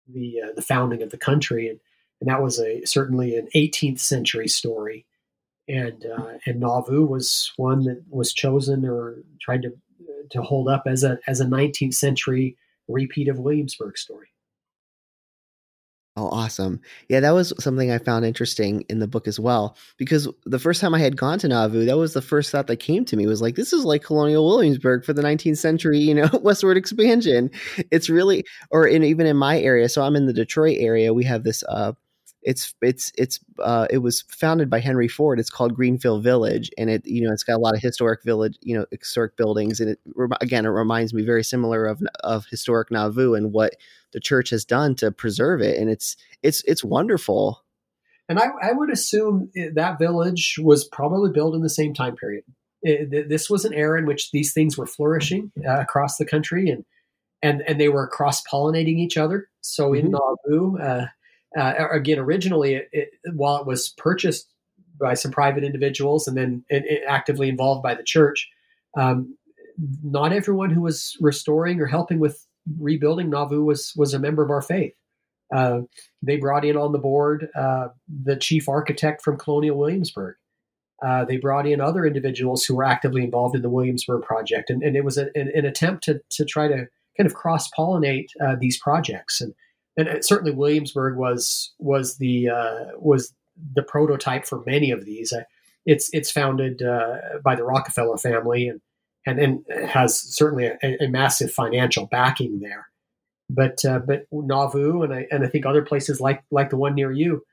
[0.09, 1.81] the uh, the founding of the country, and
[2.21, 5.07] and that was a certainly an 18th century story.
[5.69, 9.73] And uh, and Nauvoo was one that was chosen or tried to
[10.31, 12.57] to hold up as a as a 19th century
[12.89, 14.29] repeat of Williamsburg story.
[16.17, 16.81] Oh, awesome.
[17.09, 19.77] Yeah, that was something I found interesting in the book as well.
[19.97, 22.77] Because the first time I had gone to Nauvoo, that was the first thought that
[22.77, 26.15] came to me was like, this is like colonial Williamsburg for the 19th century, you
[26.15, 27.51] know, westward expansion.
[27.93, 29.89] It's really, or in, even in my area.
[29.89, 31.15] So I'm in the Detroit area.
[31.15, 31.93] We have this, uh,
[32.43, 35.39] it's it's it's uh, it was founded by Henry Ford.
[35.39, 38.57] It's called Greenfield Village, and it you know it's got a lot of historic village
[38.63, 40.01] you know historic buildings, and it
[40.41, 43.75] again it reminds me very similar of of historic Nauvoo and what
[44.13, 47.63] the church has done to preserve it, and it's it's it's wonderful.
[48.29, 52.45] And I, I would assume that village was probably built in the same time period.
[52.81, 56.71] It, this was an era in which these things were flourishing uh, across the country,
[56.71, 56.85] and
[57.43, 59.49] and and they were cross pollinating each other.
[59.61, 60.07] So mm-hmm.
[60.07, 61.07] in Nauvoo, uh,
[61.59, 64.53] uh, again, originally, it, it, while it was purchased
[65.01, 68.49] by some private individuals and then it, actively involved by the church,
[68.97, 69.37] um,
[70.03, 72.47] not everyone who was restoring or helping with
[72.79, 74.95] rebuilding Nauvoo was was a member of our faith.
[75.55, 75.81] Uh,
[76.23, 77.89] they brought in on the board uh,
[78.23, 80.37] the chief architect from Colonial Williamsburg.
[81.05, 84.83] Uh, they brought in other individuals who were actively involved in the Williamsburg project, and,
[84.83, 86.87] and it was a, an, an, attempt to to try to
[87.17, 89.41] kind of cross pollinate uh, these projects.
[89.41, 89.55] And
[90.01, 93.35] and certainly Williamsburg was was the uh, was
[93.75, 95.33] the prototype for many of these.
[95.33, 95.45] Uh,
[95.87, 98.81] it's it's founded uh, by the Rockefeller family and
[99.27, 102.89] and, and has certainly a, a massive financial backing there.
[103.49, 106.95] But uh, but Nauvoo and I and I think other places like like the one
[106.95, 107.45] near you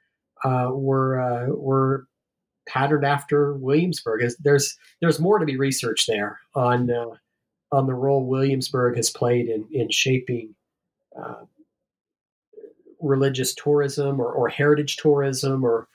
[0.43, 2.07] uh, were uh, were
[2.67, 4.21] patterned after Williamsburg.
[4.39, 6.89] There's there's more to be researched there on
[7.71, 10.55] on the role Williamsburg has played in in shaping
[11.17, 11.45] uh,
[13.01, 15.87] religious tourism or, or heritage tourism or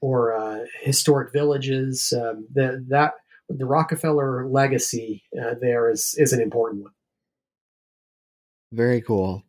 [0.00, 2.12] or uh, historic villages.
[2.16, 3.14] Um, the, that
[3.48, 6.92] the Rockefeller legacy uh, there is is an important one.
[8.72, 9.42] Very cool.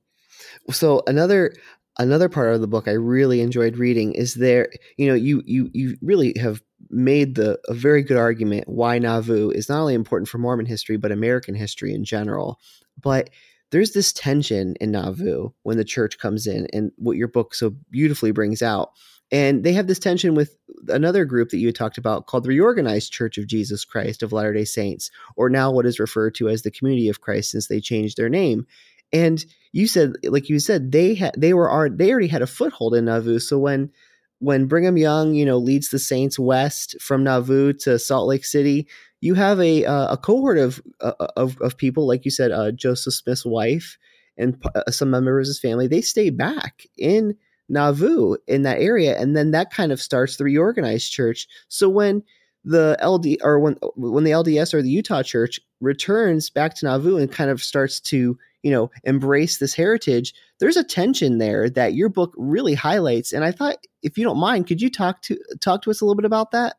[0.72, 1.54] So another
[1.98, 4.70] another part of the book I really enjoyed reading is there.
[4.98, 9.52] You know, you you you really have made the a very good argument why Nauvoo
[9.52, 12.60] is not only important for Mormon history but American history in general.
[13.02, 13.30] But
[13.72, 17.72] there's this tension in Nauvoo when the church comes in, and what your book so
[17.92, 18.92] beautifully brings out.
[19.32, 20.56] And they have this tension with
[20.88, 24.54] another group that you talked about called the Reorganized Church of Jesus Christ of Latter
[24.54, 27.80] day Saints, or now what is referred to as the Community of Christ since they
[27.80, 28.66] changed their name.
[29.12, 32.96] And you said, like you said, they had they were they already had a foothold
[32.96, 33.40] in Nauvoo.
[33.40, 33.92] So when
[34.40, 38.88] when Brigham Young, you know, leads the Saints west from Nauvoo to Salt Lake City,
[39.22, 42.72] you have a uh, a cohort of, uh, of of people, like you said, uh,
[42.72, 43.98] Joseph Smith's wife
[44.38, 45.88] and uh, some members of his family.
[45.88, 47.36] They stay back in
[47.68, 51.48] Nauvoo in that area, and then that kind of starts the reorganized church.
[51.68, 52.24] So when
[52.64, 57.18] the LD or when when the LDS or the Utah Church returns back to Nauvoo
[57.18, 61.94] and kind of starts to you know embrace this heritage, there's a tension there that
[61.94, 63.34] your book really highlights.
[63.34, 66.06] And I thought, if you don't mind, could you talk to talk to us a
[66.06, 66.78] little bit about that?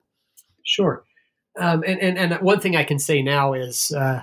[0.63, 1.05] Sure.
[1.59, 4.23] Um, and, and, and one thing I can say now is uh,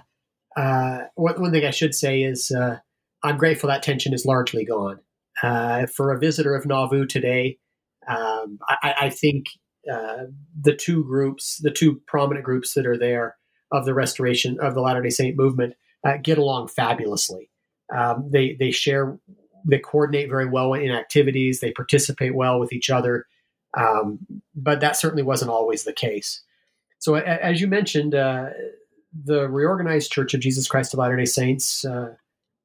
[0.55, 2.77] uh, one, thing I should say is uh,
[3.23, 4.99] I'm grateful that tension is largely gone.
[5.43, 7.59] Uh, for a visitor of Nauvoo today,
[8.07, 9.45] um, I, I, think
[9.91, 10.23] uh,
[10.59, 13.35] the two groups, the two prominent groups that are there
[13.71, 17.51] of the restoration of the Latter Day Saint movement, uh, get along fabulously.
[17.95, 19.19] Um, they they share,
[19.69, 21.59] they coordinate very well in activities.
[21.59, 23.25] They participate well with each other.
[23.77, 24.19] Um,
[24.55, 26.41] but that certainly wasn't always the case.
[26.99, 28.49] So, as you mentioned, uh,
[29.13, 32.15] the reorganized Church of Jesus Christ of Latter day Saints uh,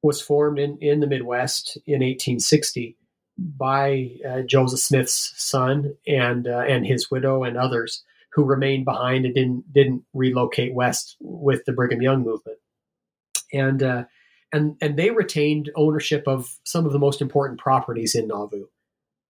[0.01, 2.97] was formed in, in the Midwest in 1860
[3.37, 9.25] by uh, Joseph Smith's son and uh, and his widow and others who remained behind
[9.25, 12.57] and didn't didn't relocate west with the Brigham Young movement.
[13.51, 14.03] And uh,
[14.51, 18.65] and and they retained ownership of some of the most important properties in Nauvoo.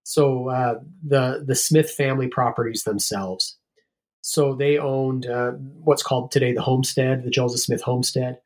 [0.04, 3.58] So uh, the the Smith family properties themselves.
[4.26, 5.52] So they owned uh,
[5.84, 8.40] what's called today the homestead, the Joseph Smith homestead.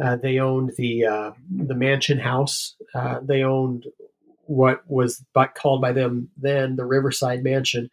[0.00, 2.76] Uh, they owned the uh, the mansion house.
[2.94, 3.86] Uh, they owned
[4.46, 5.24] what was
[5.56, 7.90] called by them then the Riverside Mansion,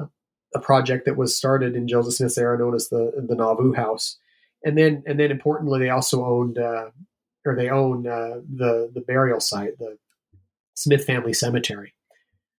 [0.00, 0.06] uh,
[0.54, 4.16] a project that was started in Joseph Smith's era, known as the the Nauvoo House.
[4.64, 6.88] And then and then importantly, they also owned uh,
[7.44, 9.98] or they own the the burial site, the
[10.72, 11.92] Smith Family Cemetery.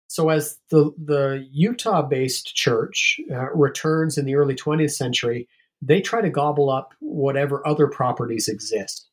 [0.09, 5.47] So, as the, the Utah based church uh, returns in the early 20th century,
[5.83, 9.07] they try to gobble up whatever other properties exist.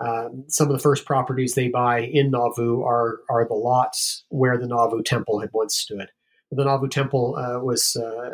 [0.00, 4.56] Um, some of the first properties they buy in Nauvoo are, are the lots where
[4.56, 6.10] the Nauvoo Temple had once stood.
[6.52, 8.30] The Nauvoo Temple uh, was uh,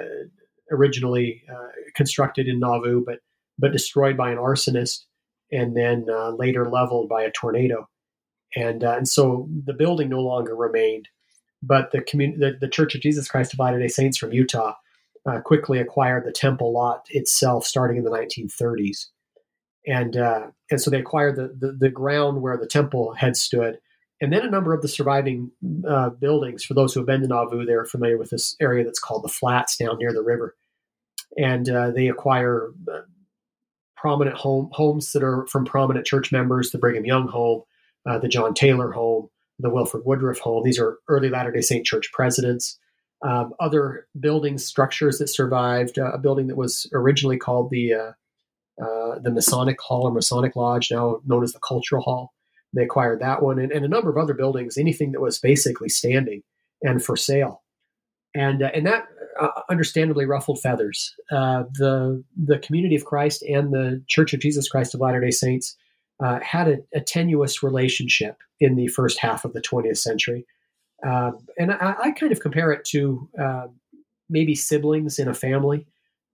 [0.70, 3.20] originally uh, constructed in Nauvoo, but,
[3.59, 5.05] but destroyed by an arsonist
[5.51, 7.88] and then uh, later leveled by a tornado.
[8.55, 11.09] And, uh, and so the building no longer remained
[11.62, 14.75] but the, commun- the, the Church of Jesus Christ of Latter day Saints from Utah
[15.27, 19.07] uh, quickly acquired the temple lot itself starting in the 1930s.
[19.87, 23.79] And, uh, and so they acquired the, the, the, ground where the temple had stood.
[24.20, 25.51] And then a number of the surviving
[25.88, 29.01] uh, buildings, for those who have been to Nauvoo, they're familiar with this area that's
[29.01, 30.55] called the Flats down near the river.
[31.37, 33.01] And uh, they acquire uh,
[33.96, 37.62] prominent home, homes that are from prominent church members, the Brigham Young home,
[38.07, 40.62] uh, the John Taylor home, the Wilford Woodruff Home.
[40.64, 42.78] These are early Latter day Saint church presidents.
[43.24, 48.12] Um, other building structures that survived, uh, a building that was originally called the uh,
[48.82, 52.32] uh, the Masonic Hall or Masonic Lodge, now known as the Cultural Hall.
[52.74, 55.90] They acquired that one, and, and a number of other buildings, anything that was basically
[55.90, 56.42] standing
[56.82, 57.62] and for sale,
[58.34, 59.04] and uh, and that
[59.40, 61.14] uh, understandably ruffled feathers.
[61.30, 65.30] Uh, the the Community of Christ and the Church of Jesus Christ of Latter Day
[65.30, 65.76] Saints
[66.22, 70.46] uh, had a, a, tenuous relationship in the first half of the 20th century.
[71.04, 73.66] Uh, and I, I, kind of compare it to uh,
[74.30, 75.87] maybe siblings in a family,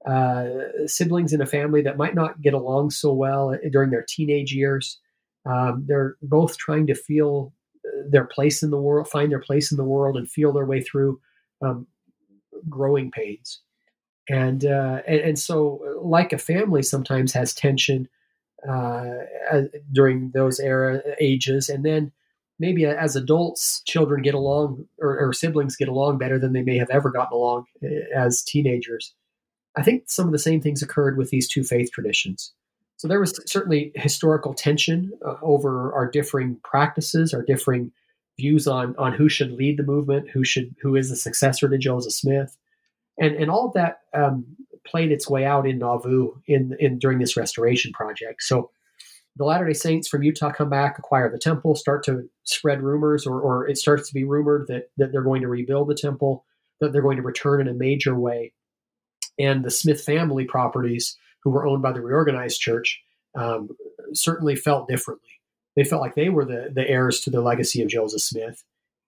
[0.06, 0.46] uh,
[0.86, 4.98] siblings in a family that might not get along so well during their teenage years.
[5.46, 7.54] Um, they're both trying to feel
[7.86, 10.66] uh, their place in the world, find their place in the world, and feel their
[10.66, 11.18] way through
[11.62, 11.86] um,
[12.68, 13.60] growing pains.
[14.28, 18.06] And, uh, and, and so, like a family, sometimes has tension
[18.68, 22.12] uh, during those era ages, and then
[22.58, 26.76] maybe as adults, children get along or, or, siblings get along better than they may
[26.76, 29.14] have ever gotten along eh, as teenagers.
[29.76, 32.52] I think some of the same things occurred with these two faith traditions.
[32.96, 37.92] So there was certainly historical tension uh, over our differing practices, our differing
[38.38, 41.78] views on on who should lead the movement, who should who is the successor to
[41.78, 42.56] Joseph Smith,
[43.16, 44.46] and and all of that um,
[44.88, 48.42] played its way out in Nauvoo in, in during this restoration project.
[48.42, 48.70] So
[49.36, 53.26] the Latter day Saints from Utah come back, acquire the temple, start to spread rumors,
[53.26, 56.44] or, or it starts to be rumored that, that they're going to rebuild the temple,
[56.80, 58.52] that they're going to return in a major way.
[59.38, 63.00] And the Smith family properties, who were owned by the reorganized church,
[63.36, 63.68] um,
[64.12, 65.28] certainly felt differently.
[65.76, 68.64] They felt like they were the, the heirs to the legacy of Joseph Smith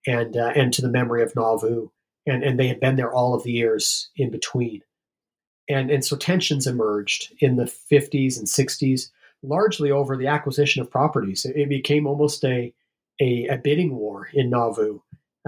[0.06, 1.88] and, uh, and to the memory of Nauvoo.
[2.26, 4.82] And, and they had been there all of the years in between
[5.70, 9.10] and and so tensions emerged in the 50s and 60s
[9.42, 11.46] largely over the acquisition of properties.
[11.46, 12.74] It, became almost a,
[13.20, 15.00] a, a bidding war in nauvoo.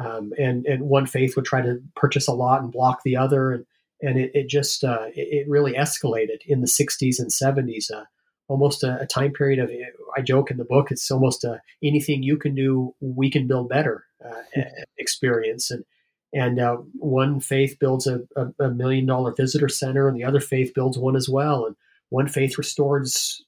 [0.03, 3.53] Um, and and one faith would try to purchase a lot and block the other.
[3.53, 3.67] And
[4.01, 8.05] and it, it just uh, it, it, really escalated in the 60s and 70s uh,
[8.49, 9.71] almost a, a, time period of
[10.17, 13.69] i joke in the book it's almost a anything you can do we can build
[13.69, 14.61] better uh,
[14.99, 15.71] experience.
[15.71, 15.85] And
[16.33, 20.41] and uh, one faith builds a, a, a, million dollar visitor center and the other
[20.41, 21.67] faith builds one as well.
[21.67, 21.77] And
[22.09, 23.45] one faith restores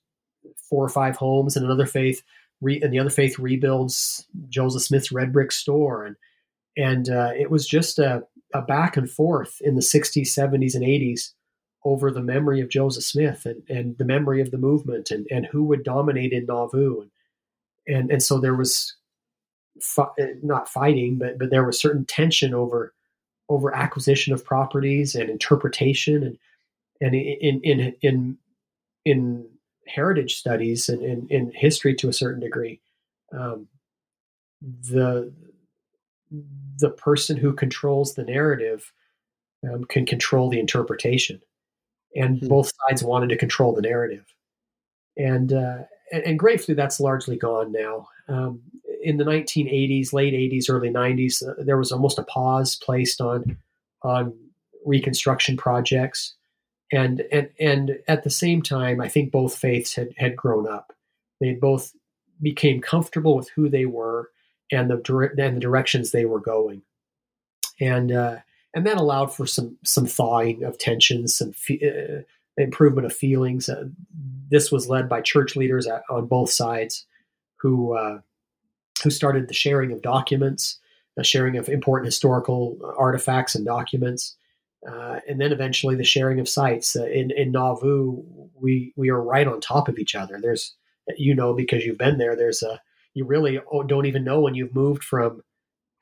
[0.69, 2.23] four or five homes and another faith
[2.61, 6.05] re- and the other faith rebuilds joseph smith's red brick store.
[6.05, 6.17] And
[6.77, 10.85] and uh, it was just a, a back and forth in the 60s 70s and
[10.85, 11.31] 80s
[11.85, 15.47] over the memory of joseph smith and, and the memory of the movement and, and
[15.47, 17.01] who would dominate in nauvoo.
[17.01, 17.11] And,
[17.87, 18.95] and, and so there was
[20.43, 22.95] not fighting, but but there was certain tension over
[23.49, 26.39] over acquisition of properties and interpretation and
[27.01, 28.39] and in in in
[29.05, 29.47] in
[29.87, 32.81] heritage studies and in, in history to a certain degree,
[33.33, 33.69] um,
[34.61, 35.33] the
[36.79, 38.93] the person who controls the narrative
[39.71, 41.41] um, can control the interpretation,
[42.17, 42.49] and mm-hmm.
[42.49, 44.25] both sides wanted to control the narrative,
[45.17, 45.79] and uh,
[46.13, 48.09] and, and gratefully that's largely gone now.
[48.29, 48.63] Um,
[49.03, 53.59] in the 1980s, late 80s, early 90s, uh, there was almost a pause placed on
[54.03, 54.35] on
[54.85, 56.35] reconstruction projects,
[56.93, 60.93] and and and at the same time, I think both faiths had had grown up.
[61.41, 61.93] They both
[62.41, 64.31] became comfortable with who they were
[64.71, 66.83] and the and the directions they were going,
[67.81, 68.37] and uh,
[68.75, 71.81] and that allowed for some some thawing of tensions, some fe-
[72.19, 72.23] uh,
[72.61, 73.69] improvement of feelings.
[73.69, 73.85] Uh,
[74.51, 77.07] this was led by church leaders at, on both sides,
[77.65, 78.21] who uh,
[79.03, 80.79] who started the sharing of documents,
[81.17, 84.37] the sharing of important historical artifacts and documents,
[84.87, 86.95] uh, and then eventually the sharing of sites.
[86.95, 88.23] Uh, in in Nauvoo,
[88.61, 90.39] we we are right on top of each other.
[90.39, 90.75] There's
[91.17, 92.37] you know because you've been there.
[92.37, 92.83] There's a
[93.15, 95.43] you really don't even know when you've moved from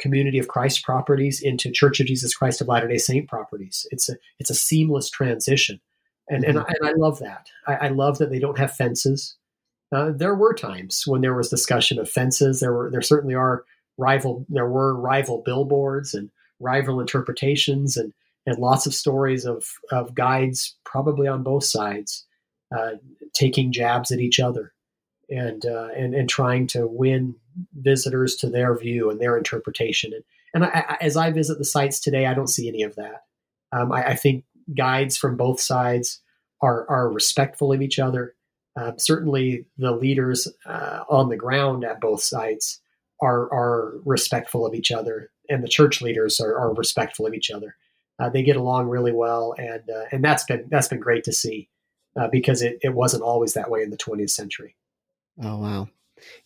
[0.00, 3.86] Community of Christ properties into Church of Jesus Christ of Latter Day Saint properties.
[3.92, 5.80] It's a it's a seamless transition,
[6.28, 6.58] and mm-hmm.
[6.58, 7.46] and, I, and I love that.
[7.68, 9.36] I, I, love that they don't have fences.
[9.92, 12.60] Uh, there were times when there was discussion of fences.
[12.60, 13.64] There were there certainly are
[13.98, 14.46] rival.
[14.48, 16.30] There were rival billboards and
[16.60, 18.12] rival interpretations and
[18.46, 22.26] and lots of stories of of guides, probably on both sides,
[22.76, 22.92] uh,
[23.34, 24.72] taking jabs at each other,
[25.28, 27.34] and uh, and and trying to win
[27.74, 30.12] visitors to their view and their interpretation.
[30.14, 30.24] And
[30.54, 33.24] and I, I, as I visit the sites today, I don't see any of that.
[33.72, 34.44] Um, I, I, think
[34.76, 36.20] guides from both sides
[36.60, 38.34] are are respectful of each other.
[38.76, 42.80] Um, certainly, the leaders uh, on the ground at both sites
[43.20, 47.50] are are respectful of each other, and the church leaders are, are respectful of each
[47.50, 47.76] other.
[48.18, 51.32] Uh, they get along really well, and uh, and that's been that's been great to
[51.32, 51.68] see
[52.18, 54.76] uh, because it, it wasn't always that way in the 20th century.
[55.42, 55.88] Oh wow,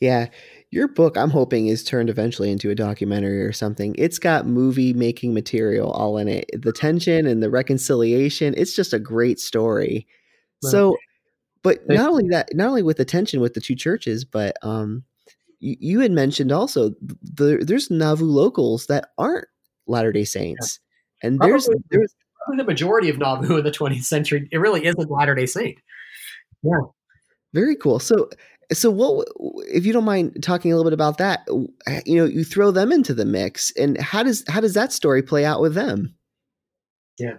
[0.01, 0.27] yeah.
[0.71, 3.95] Your book, I'm hoping, is turned eventually into a documentary or something.
[3.99, 6.51] It's got movie making material all in it.
[6.53, 8.55] The tension and the reconciliation.
[8.57, 10.07] It's just a great story.
[10.63, 10.97] So,
[11.67, 15.03] but not only that, not only with the tension with the two churches, but um,
[15.59, 19.49] you, you had mentioned also the, there's Nauvoo locals that aren't
[19.87, 20.79] Latter Day Saints.
[21.23, 22.15] And probably, there's there's
[22.45, 24.49] probably the majority of Nauvoo in the 20th century.
[24.53, 25.79] It really isn't Latter Day Saint.
[26.63, 26.81] Yeah.
[27.53, 27.99] Very cool.
[27.99, 28.29] So
[28.73, 29.27] so what
[29.69, 31.47] if you don't mind talking a little bit about that
[32.05, 35.23] you know you throw them into the mix and how does how does that story
[35.23, 36.15] play out with them
[37.19, 37.37] yeah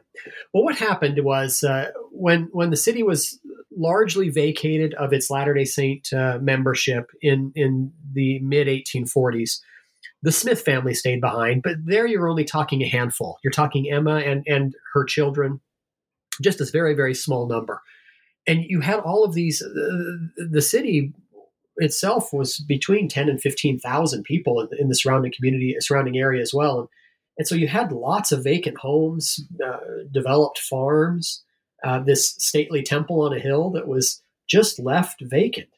[0.53, 3.39] well what happened was uh, when when the city was
[3.77, 9.59] largely vacated of its latter day saint uh, membership in in the mid 1840s
[10.23, 13.37] the Smith family stayed behind, but there you're only talking a handful.
[13.43, 15.61] You're talking Emma and, and her children,
[16.41, 17.81] just this very, very small number.
[18.47, 21.13] And you had all of these, uh, the city
[21.77, 26.53] itself was between 10 and 15,000 people in, in, the surrounding community, surrounding area as
[26.53, 26.79] well.
[26.79, 26.87] And,
[27.37, 29.77] and so you had lots of vacant homes, uh,
[30.11, 31.43] developed farms,
[31.83, 35.69] uh, this stately temple on a hill that was just left vacant.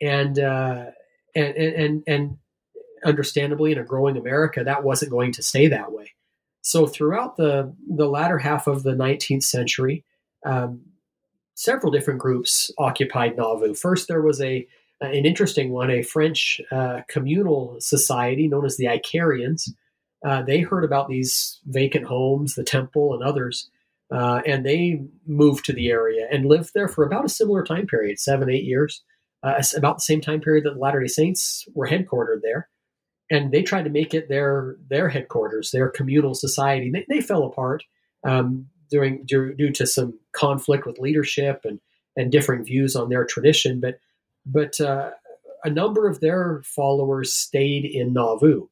[0.00, 0.86] And, uh,
[1.34, 2.38] and, and, and,
[3.04, 6.14] understandably in a growing America, that wasn't going to stay that way.
[6.62, 10.04] So throughout the the latter half of the 19th century,
[10.44, 10.82] um,
[11.54, 13.74] several different groups occupied Nauvoo.
[13.74, 14.66] First, there was a
[15.00, 19.70] an interesting one, a French uh, communal society known as the Icarians.
[20.24, 23.70] Uh, they heard about these vacant homes, the temple, and others,
[24.10, 27.86] uh, and they moved to the area and lived there for about a similar time
[27.86, 29.02] period, seven, eight years,
[29.42, 32.68] uh, about the same time period that the Latter day Saints were headquartered there
[33.30, 36.90] and they tried to make it their their headquarters, their communal society.
[36.90, 37.84] They, they fell apart
[38.24, 41.80] um, during due, due, to some conflict with leadership and
[42.16, 43.80] and differing views on their tradition.
[43.80, 44.00] But
[44.46, 45.10] but uh,
[45.64, 48.68] a number of their followers stayed in Nauvoo.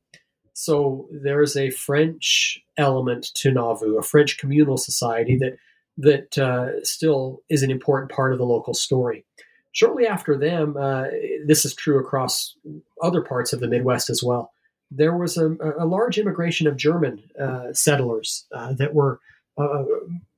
[0.58, 5.58] So there's a French element to Nauvoo, a French communal society that
[5.98, 9.26] that uh, still is an important part of the local story.
[9.72, 11.04] Shortly after them, uh,
[11.44, 12.56] this is true across
[13.02, 14.50] other parts of the Midwest as well.
[14.90, 19.20] There was a, a large immigration of German uh, settlers uh, that were
[19.58, 19.84] uh,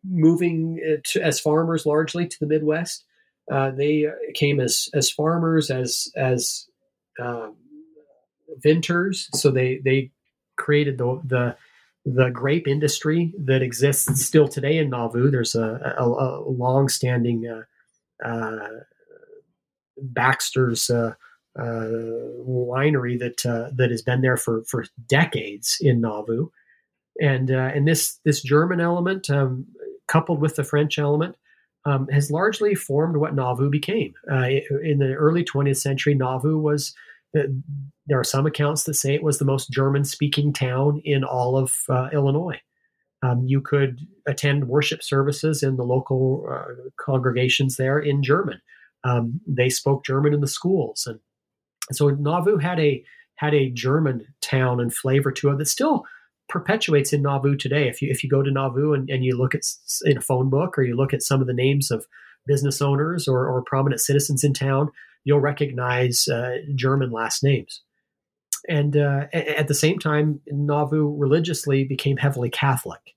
[0.02, 3.04] moving to, as farmers largely to the Midwest.
[3.48, 6.66] Uh, they came as as farmers, as as
[7.20, 7.54] um,
[8.56, 9.28] vintners.
[9.34, 10.10] So they they
[10.56, 11.56] created the the
[12.04, 15.30] the grape industry that exists still today in Nauvoo.
[15.30, 18.68] There's a, a, a long-standing uh, uh,
[20.00, 21.14] Baxter's uh,
[21.58, 21.88] uh,
[22.46, 26.48] winery that uh, that has been there for for decades in Nauvoo,
[27.20, 29.66] and uh, and this this German element um,
[30.06, 31.36] coupled with the French element
[31.84, 34.14] um, has largely formed what Nauvoo became.
[34.28, 36.94] In the early 20th century, Nauvoo was
[37.34, 41.56] there are some accounts that say it was the most German speaking town in all
[41.56, 41.72] of
[42.12, 42.60] Illinois.
[43.22, 46.46] Um, you could attend worship services in the local
[46.98, 48.60] congregations there in German.
[49.04, 51.20] Um, they spoke German in the schools, and
[51.92, 53.04] so Nauvoo had a
[53.36, 56.04] had a German town and flavor to it that still
[56.48, 57.88] perpetuates in Nauvoo today.
[57.88, 59.62] If you if you go to Nauvoo and, and you look at
[60.04, 62.06] in a phone book or you look at some of the names of
[62.46, 64.90] business owners or, or prominent citizens in town,
[65.24, 67.82] you'll recognize uh, German last names.
[68.68, 73.14] And uh, at the same time, Nauvoo religiously became heavily Catholic.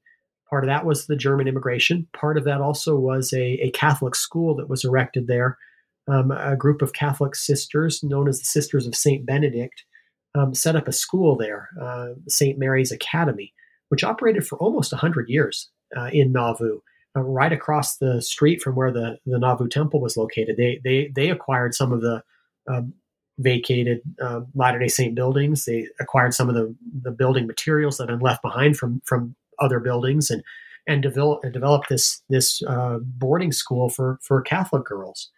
[0.49, 2.07] Part of that was the German immigration.
[2.13, 5.57] Part of that also was a, a Catholic school that was erected there.
[6.07, 9.25] Um, a group of Catholic sisters, known as the Sisters of St.
[9.25, 9.83] Benedict,
[10.35, 12.57] um, set up a school there, uh, St.
[12.57, 13.53] Mary's Academy,
[13.89, 16.79] which operated for almost 100 years uh, in Nauvoo,
[17.15, 20.57] uh, right across the street from where the, the Nauvoo Temple was located.
[20.57, 22.23] They, they, they acquired some of the
[22.69, 22.93] um,
[23.39, 25.65] vacated uh, Latter Day Saint buildings.
[25.65, 29.35] They acquired some of the, the building materials that had been left behind from from
[29.59, 30.43] other buildings and
[30.87, 35.29] and develop developed this this uh, boarding school for for Catholic girls.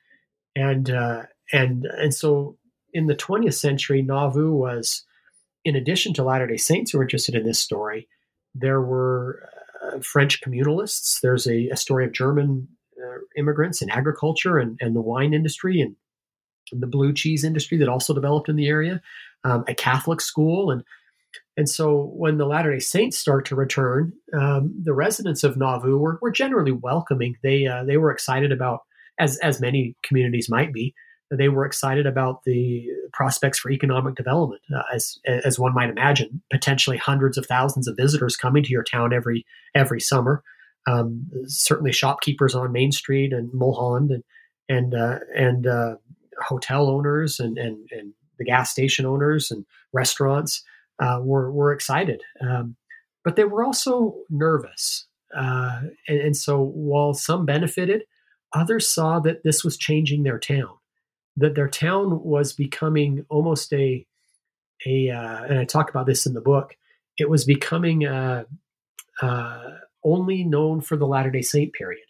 [0.55, 2.57] And uh, and and so
[2.93, 5.03] in the 20th century, Nauvoo was,
[5.65, 8.07] in addition to Latter Day Saints who were interested in this story,
[8.53, 9.49] there were
[10.01, 11.19] French communalists.
[11.21, 12.67] There's a, a story of German
[12.97, 15.95] uh, immigrants in agriculture and, and the wine industry and
[16.71, 19.01] the blue cheese industry that also developed in the area,
[19.43, 20.83] um, a Catholic school, and
[21.55, 25.97] and so when the Latter Day Saints start to return, um, the residents of Nauvoo
[25.97, 27.35] were, were generally welcoming.
[27.43, 28.81] They uh, they were excited about
[29.19, 30.93] as as many communities might be.
[31.35, 36.41] They were excited about the prospects for economic development, uh, as as one might imagine.
[36.51, 40.43] Potentially hundreds of thousands of visitors coming to your town every every summer.
[40.85, 44.23] Um, certainly, shopkeepers on Main Street and Mulholland and
[44.69, 45.95] and uh, and uh,
[46.41, 50.63] hotel owners and, and, and the gas station owners and restaurants
[50.99, 52.21] uh, were, were excited.
[52.41, 52.75] Um,
[53.23, 55.05] but they were also nervous.
[55.35, 58.03] Uh, and, and, so while some benefited,
[58.53, 60.69] others saw that this was changing their town,
[61.37, 64.05] that their town was becoming almost a,
[64.85, 66.75] a uh, and I talk about this in the book,
[67.17, 68.43] it was becoming uh,
[69.21, 69.69] uh,
[70.03, 72.05] only known for the Latter day Saint period.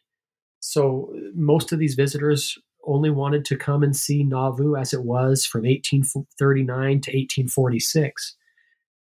[0.60, 5.46] So most of these visitors only wanted to come and see Nauvoo as it was
[5.46, 8.36] from 1839 to 1846.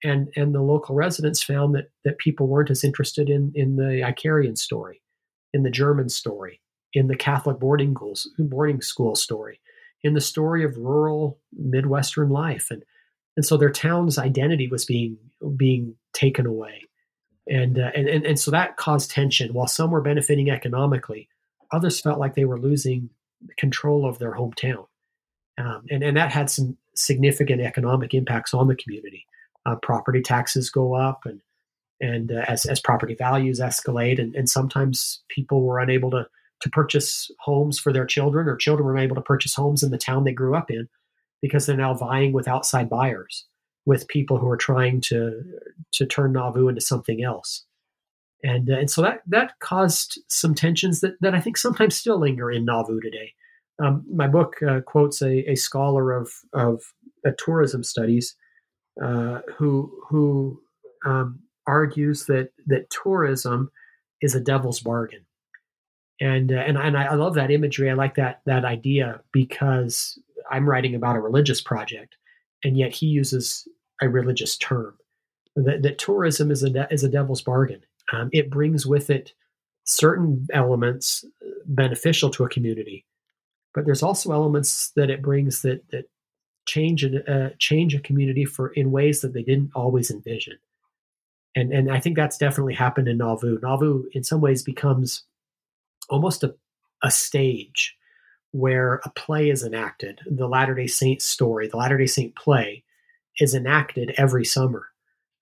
[0.03, 4.01] And, and the local residents found that, that people weren't as interested in, in the
[4.03, 5.01] Icarian story,
[5.53, 6.61] in the German story,
[6.93, 9.59] in the Catholic boarding schools, boarding school story,
[10.03, 12.67] in the story of rural Midwestern life.
[12.71, 12.83] And,
[13.35, 15.17] and so their town's identity was being,
[15.55, 16.87] being taken away.
[17.49, 19.53] And, uh, and, and, and so that caused tension.
[19.53, 21.27] While some were benefiting economically,
[21.71, 23.09] others felt like they were losing
[23.57, 24.87] control of their hometown.
[25.57, 29.25] Um, and, and that had some significant economic impacts on the community.
[29.65, 31.41] Uh, property taxes go up, and
[31.99, 36.25] and uh, as, as property values escalate, and, and sometimes people were unable to
[36.61, 39.97] to purchase homes for their children, or children were able to purchase homes in the
[39.97, 40.87] town they grew up in
[41.41, 43.45] because they're now vying with outside buyers,
[43.85, 45.41] with people who are trying to
[45.93, 47.65] to turn Nauvoo into something else
[48.43, 52.19] and uh, and so that that caused some tensions that that I think sometimes still
[52.19, 53.33] linger in Nauvoo today.
[53.83, 56.81] Um, my book uh, quotes a, a, scholar of of
[57.25, 58.35] uh, tourism studies
[59.03, 60.61] uh, who who
[61.05, 63.71] um, argues that that tourism
[64.21, 65.25] is a devil's bargain,
[66.21, 67.89] and uh, and and I, love that imagery.
[67.89, 70.17] I like that that idea because
[70.49, 72.15] I'm writing about a religious project,
[72.63, 73.67] and yet he uses
[74.01, 74.97] a religious term.
[75.57, 79.33] That, that tourism is a is a devil's bargain um, it brings with it
[79.83, 83.05] certain elements uh, beneficial to a community,
[83.73, 86.05] but there's also elements that it brings that that
[86.67, 90.57] change a uh, change a community for in ways that they didn't always envision.
[91.55, 93.59] And and I think that's definitely happened in Nauvoo.
[93.61, 95.23] Nauvoo, in some ways, becomes
[96.11, 96.53] almost a
[97.03, 97.95] a stage
[98.51, 100.19] where a play is enacted.
[100.29, 102.83] The Latter Day Saint story, the Latter Day Saint play,
[103.39, 104.87] is enacted every summer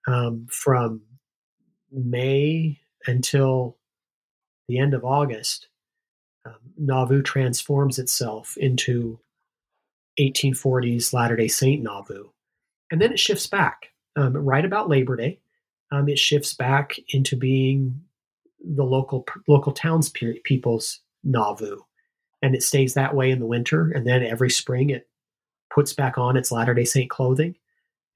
[0.08, 1.02] um, from
[1.92, 3.78] May until
[4.68, 5.68] the end of August,
[6.46, 9.20] um, Nauvoo transforms itself into
[10.20, 12.30] 1840s Latter day Saint Nauvoo.
[12.92, 13.88] And then it shifts back.
[14.16, 15.40] Um, right about Labor Day,
[15.92, 18.02] um, it shifts back into being
[18.62, 21.78] the local local townspeople's Nauvoo.
[22.42, 23.92] And it stays that way in the winter.
[23.92, 25.08] And then every spring it
[25.74, 27.56] puts back on its Latter day Saint clothing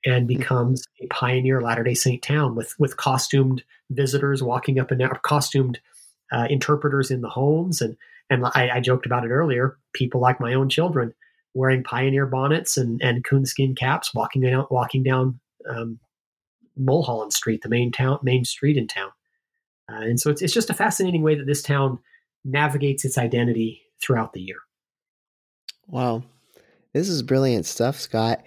[0.06, 0.40] and mm-hmm.
[0.40, 5.18] becomes a pioneer Latter Day Saint town with with costumed visitors walking up and down,
[5.24, 5.80] costumed
[6.32, 7.96] uh, interpreters in the homes, and
[8.30, 9.78] and I, I, joked about it earlier.
[9.94, 11.14] People like my own children
[11.54, 15.40] wearing pioneer bonnets and and coonskin caps, walking down walking down
[15.70, 16.00] um,
[16.76, 19.12] Mulholland Street, the main town main street in town.
[19.92, 22.00] Uh, and so it's it's just a fascinating way that this town
[22.46, 24.58] navigates its identity throughout the year.
[25.88, 26.24] Wow,
[26.94, 28.44] this is brilliant stuff, Scott.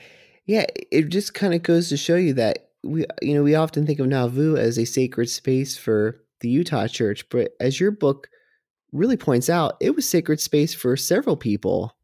[0.47, 3.87] Yeah, it just kind of goes to show you that we, you know, we often
[3.87, 8.29] think of Nauvoo as a sacred space for the Utah church, but as your book
[8.93, 11.97] really points out, it was sacred space for several people.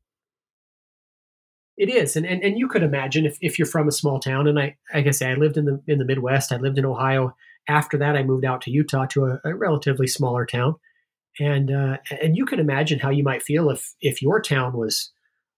[1.79, 4.47] It is, and, and and you could imagine if, if you're from a small town,
[4.47, 6.53] and I like I say, I lived in the in the Midwest.
[6.53, 7.35] I lived in Ohio.
[7.69, 10.77] After that, I moved out to Utah to a, a relatively smaller town,
[11.39, 15.13] and uh, and you can imagine how you might feel if if your town was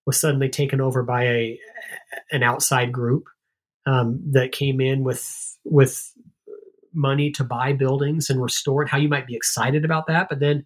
[0.07, 1.59] was suddenly taken over by a
[2.31, 3.25] an outside group
[3.87, 6.13] um, that came in with with
[6.93, 8.89] money to buy buildings and restore it.
[8.89, 10.65] How you might be excited about that, but then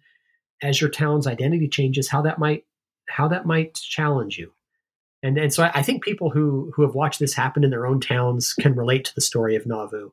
[0.61, 2.65] as your town's identity changes, how that might
[3.09, 4.51] how that might challenge you.
[5.23, 7.85] And and so I, I, think people who who have watched this happen in their
[7.85, 10.11] own towns can relate to the story of Nauvoo,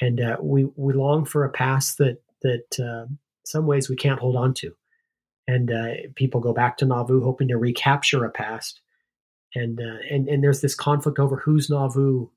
[0.00, 3.06] and uh, we we long for a past that that uh,
[3.44, 4.74] some ways we can't hold on to,
[5.46, 8.80] and uh, people go back to Nauvoo hoping to recapture a past,
[9.54, 12.28] and uh, and and there's this conflict over whose Nauvoo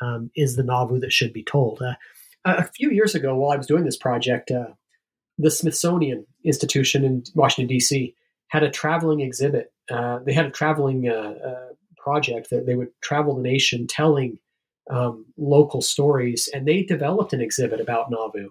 [0.00, 1.80] um, is the Nauvoo that should be told.
[1.82, 1.94] Uh,
[2.44, 4.68] a few years ago, while I was doing this project, uh,
[5.38, 8.14] the Smithsonian Institution in Washington D.C.
[8.48, 11.10] had a traveling exhibit they had a traveling
[11.96, 14.38] project that they would travel the nation telling
[14.90, 18.50] um, local stories, and they developed an exhibit about Nauvoo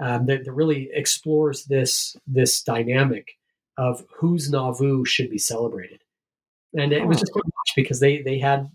[0.00, 3.32] um, that, that, really explores this this dynamic
[3.78, 6.00] of whose Nauvoo should be celebrated.
[6.76, 7.42] And it was just fun
[7.76, 8.70] because they they had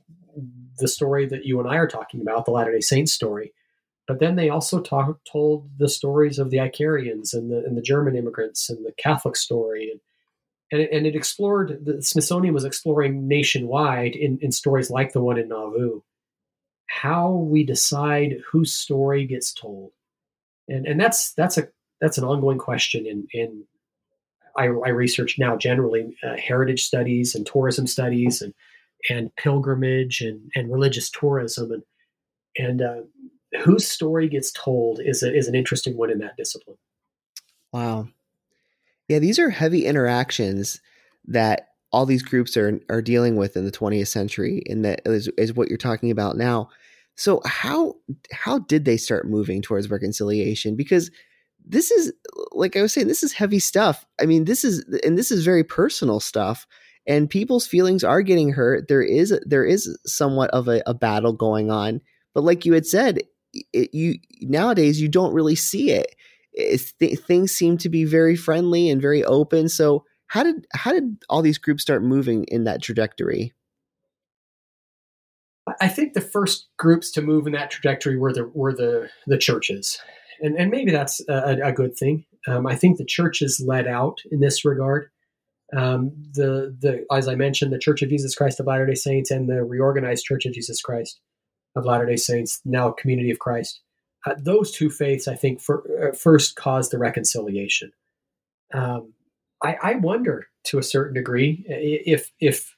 [0.77, 3.53] the story that you and I are talking about, the Latter Day Saints story,
[4.07, 7.81] but then they also talk, told the stories of the Icarians and the and the
[7.81, 9.99] German immigrants and the Catholic story and
[10.71, 15.21] and it, and it explored the Smithsonian was exploring nationwide in, in stories like the
[15.21, 16.01] one in Nauvoo
[16.91, 19.91] how we decide whose story gets told
[20.67, 21.67] and and that's that's a
[21.99, 23.63] that's an ongoing question in in
[24.57, 28.53] I, I research now generally uh, heritage studies and tourism studies and
[29.09, 31.83] and pilgrimage and and religious tourism and
[32.57, 33.01] and uh,
[33.63, 36.77] whose story gets told is a, is an interesting one in that discipline.
[37.71, 38.09] Wow,
[39.07, 40.81] yeah, these are heavy interactions
[41.25, 45.29] that all these groups are are dealing with in the 20th century, and that is,
[45.37, 46.69] is what you're talking about now.
[47.15, 47.95] So how
[48.31, 50.75] how did they start moving towards reconciliation?
[50.75, 51.11] Because
[51.65, 52.13] this is
[52.51, 54.05] like I was saying, this is heavy stuff.
[54.19, 56.65] I mean, this is and this is very personal stuff,
[57.05, 58.87] and people's feelings are getting hurt.
[58.87, 62.01] There is there is somewhat of a, a battle going on,
[62.33, 63.21] but like you had said,
[63.73, 66.15] it, you nowadays you don't really see it
[66.57, 69.69] eh, th- things seem to be very friendly and very open.
[69.69, 73.53] So how did how did all these groups start moving in that trajectory?
[75.79, 79.37] I think the first groups to move in that trajectory were the were the the
[79.37, 79.99] churches,
[80.41, 82.25] and and maybe that's a, a good thing.
[82.47, 85.09] Um, I think the churches led out in this regard.
[85.75, 89.31] Um, the the as I mentioned, the Church of Jesus Christ of Latter Day Saints
[89.31, 91.19] and the reorganized Church of Jesus Christ
[91.75, 93.81] of Latter Day Saints, now Community of Christ,
[94.25, 97.91] uh, those two faiths, I think, for, uh, first caused the reconciliation.
[98.73, 99.13] Um,
[99.63, 102.75] I, I, wonder, to a certain degree, if if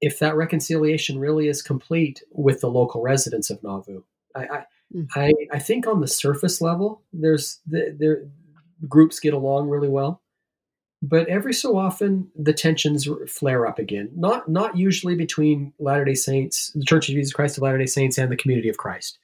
[0.00, 4.02] if that reconciliation really is complete with the local residents of Nauvoo.
[4.34, 5.06] I I, mm.
[5.14, 8.28] I, I think on the surface level, there's the, there
[8.88, 10.22] groups get along really well,
[11.02, 14.10] but every so often the tensions flare up again.
[14.14, 17.86] Not not usually between Latter Day Saints, the Church of Jesus Christ of Latter Day
[17.86, 19.18] Saints, and the community of Christ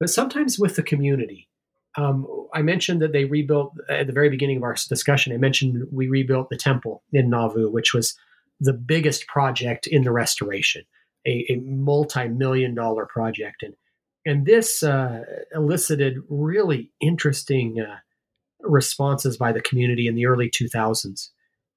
[0.00, 1.48] but sometimes with the community.
[1.96, 5.32] Um, I mentioned that they rebuilt at the very beginning of our discussion.
[5.32, 8.14] I mentioned we rebuilt the temple in Nauvoo, which was
[8.60, 10.82] the biggest project in the restoration,
[11.26, 13.74] a, a multi-million dollar project, and
[14.26, 15.22] and this uh,
[15.54, 17.96] elicited really interesting uh,
[18.60, 21.28] responses by the community in the early 2000s.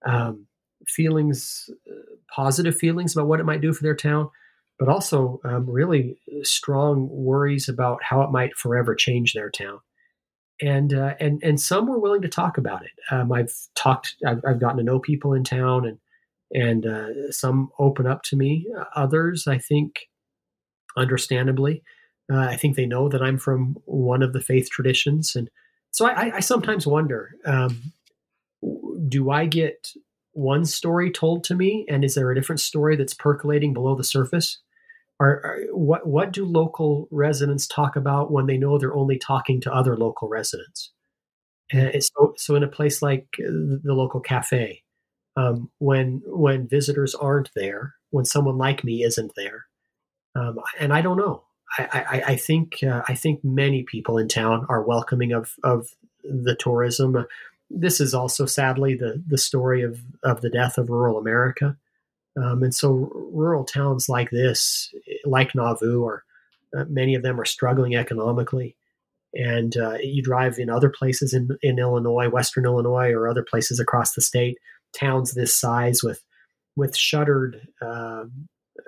[0.05, 0.47] Um,
[0.87, 4.29] feelings, uh, positive feelings about what it might do for their town,
[4.79, 9.79] but also um, really strong worries about how it might forever change their town.
[10.61, 12.91] And uh, and and some were willing to talk about it.
[13.11, 14.15] Um, I've talked.
[14.25, 15.99] I've, I've, gotten to know people in town, and
[16.51, 18.67] and uh, some open up to me.
[18.95, 20.07] Others, I think,
[20.95, 21.83] understandably,
[22.31, 25.49] uh, I think they know that I'm from one of the faith traditions, and
[25.91, 27.93] so I, I sometimes wonder: um,
[29.07, 29.91] Do I get
[30.33, 34.03] one story told to me, and is there a different story that's percolating below the
[34.03, 34.59] surface?
[35.19, 39.59] Are, are, what what do local residents talk about when they know they're only talking
[39.61, 40.91] to other local residents?
[41.71, 44.83] And so, so in a place like the local cafe,
[45.37, 49.67] um, when when visitors aren't there, when someone like me isn't there,
[50.35, 51.43] um, and I don't know,
[51.77, 55.87] I, I, I think uh, I think many people in town are welcoming of of
[56.23, 57.25] the tourism.
[57.69, 61.77] This is also sadly the the story of of the death of rural America.
[62.35, 64.93] Um, and so rural towns like this,
[65.25, 66.23] like Nauvoo, or
[66.77, 68.75] uh, many of them are struggling economically.
[69.33, 73.79] And uh, you drive in other places in, in Illinois, Western Illinois, or other places
[73.79, 74.57] across the state,
[74.93, 76.23] towns this size with
[76.75, 78.25] with shuttered uh,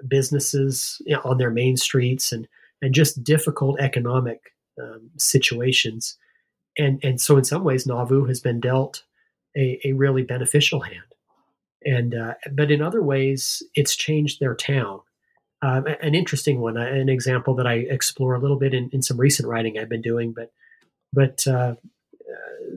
[0.08, 2.48] businesses you know, on their main streets and
[2.82, 6.18] and just difficult economic um, situations.
[6.78, 9.04] And and so in some ways, Nauvoo has been dealt
[9.58, 11.04] a, a really beneficial hand.
[11.86, 15.02] And uh, but in other ways, it's changed their town.
[15.62, 19.02] Um, an interesting one, uh, an example that I explore a little bit in, in
[19.02, 20.52] some recent writing I've been doing, but
[21.12, 21.76] but uh,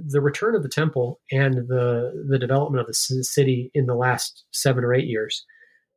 [0.07, 4.45] the return of the temple and the the development of the city in the last
[4.53, 5.45] seven or eight years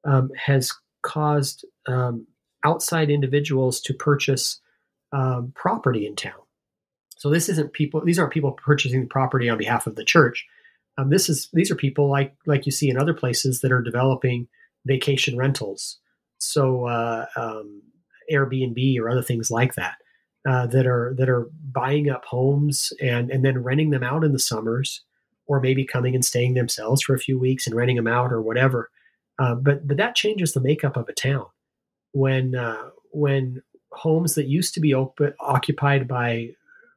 [0.06, 2.26] um, has caused um,
[2.64, 4.60] outside individuals to purchase
[5.12, 6.34] um, property in town.
[7.18, 10.46] So this isn't people; these aren't people purchasing property on behalf of the church.
[10.98, 13.82] Um, this is these are people like like you see in other places that are
[13.82, 14.48] developing
[14.86, 16.00] vacation rentals,
[16.38, 17.82] so uh, um,
[18.32, 19.96] Airbnb or other things like that
[20.46, 24.32] uh, that are that are buying up homes and and then renting them out in
[24.32, 25.02] the summers,
[25.48, 28.42] or maybe coming and staying themselves for a few weeks and renting them out or
[28.42, 28.90] whatever.
[29.40, 31.46] Uh, but but that changes the makeup of a town
[32.12, 36.50] when uh, when homes that used to be open, occupied by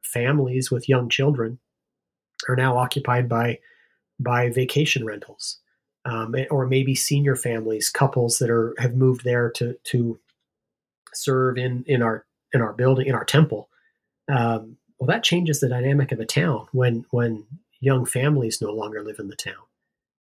[0.03, 1.59] families with young children
[2.47, 3.59] are now occupied by
[4.19, 5.59] by vacation rentals
[6.05, 10.19] um, or maybe senior families couples that are have moved there to to
[11.13, 13.69] serve in in our in our building in our temple
[14.29, 17.45] um, well that changes the dynamic of a town when when
[17.79, 19.53] young families no longer live in the town.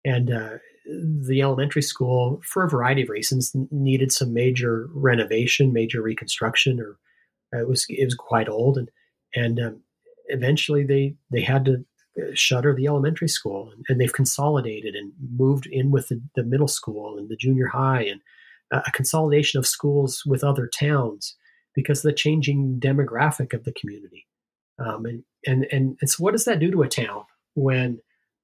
[0.05, 6.01] And uh, the elementary school for a variety of reasons needed some major renovation major
[6.01, 6.97] reconstruction or
[7.53, 8.89] uh, it was it was quite old and
[9.36, 9.82] and um,
[10.28, 11.86] eventually they they had to
[12.22, 16.43] uh, shutter the elementary school and, and they've consolidated and moved in with the, the,
[16.43, 18.22] middle school and the junior high and
[18.72, 21.36] uh, a consolidation of schools with other towns
[21.78, 24.25] because of the changing demographic of the community.
[24.80, 27.23] Um, and, and, and, and so what does that do to a town
[27.53, 27.99] when,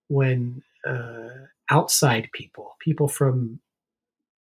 [0.08, 3.60] when uh, outside people, people from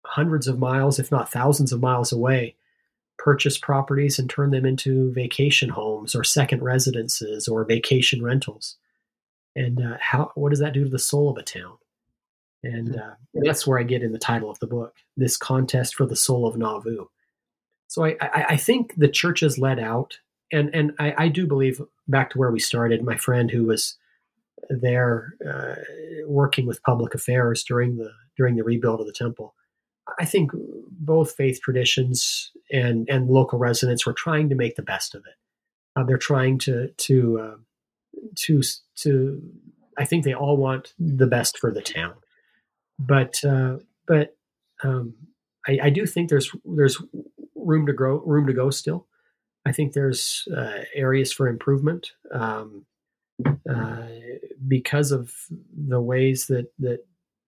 [0.05, 2.57] hundreds of miles, if not thousands of miles away,
[3.17, 8.75] purchase properties and turn them into vacation homes or second residences or vacation rentals?
[9.55, 11.77] And uh, how what does that do to the soul of a town?
[12.61, 12.99] And hmm.
[12.99, 13.13] uh,
[13.45, 16.45] that's where I get in the title of the book, this contest for the soul
[16.45, 17.05] of Nauvoo.
[17.91, 20.19] So I, I, think the church is let out,
[20.49, 23.03] and and I, I, do believe back to where we started.
[23.03, 23.97] My friend who was
[24.69, 25.75] there uh,
[26.25, 29.55] working with public affairs during the during the rebuild of the temple.
[30.17, 30.51] I think
[30.89, 35.35] both faith traditions and and local residents were trying to make the best of it.
[35.99, 37.57] Uh, they're trying to to uh,
[38.37, 38.61] to
[38.99, 39.41] to.
[39.97, 42.13] I think they all want the best for the town,
[42.97, 44.37] but uh, but
[44.81, 45.15] um,
[45.67, 47.01] I, I do think there's there's
[47.71, 49.07] room to grow, room to go still.
[49.65, 52.85] I think there's uh, areas for improvement um,
[53.45, 54.07] uh,
[54.67, 55.31] because of
[55.75, 57.05] the ways that that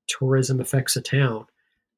[0.07, 1.45] tourism affects a town.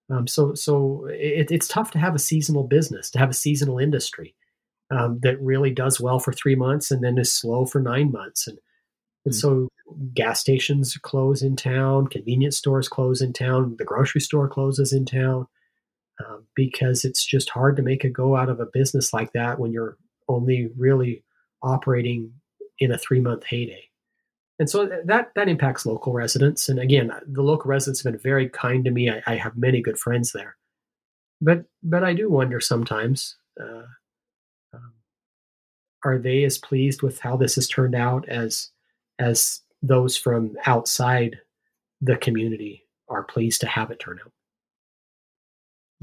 [0.09, 3.79] Um, so so it, it's tough to have a seasonal business, to have a seasonal
[3.79, 4.35] industry
[4.89, 8.47] um, that really does well for three months and then is slow for nine months.
[8.47, 8.57] And,
[9.25, 9.37] and mm.
[9.37, 9.69] so
[10.13, 15.05] gas stations close in town, convenience stores close in town, the grocery store closes in
[15.05, 15.47] town
[16.23, 19.59] um, because it's just hard to make a go out of a business like that
[19.59, 19.97] when you're
[20.27, 21.23] only really
[21.61, 22.31] operating
[22.79, 23.89] in a three month heyday.
[24.57, 26.69] And so that that impacts local residents.
[26.69, 29.09] And again, the local residents have been very kind to me.
[29.09, 30.55] I, I have many good friends there,
[31.41, 33.83] but but I do wonder sometimes: uh,
[34.73, 34.93] um,
[36.05, 38.69] are they as pleased with how this has turned out as
[39.19, 41.39] as those from outside
[41.99, 44.31] the community are pleased to have it turn out?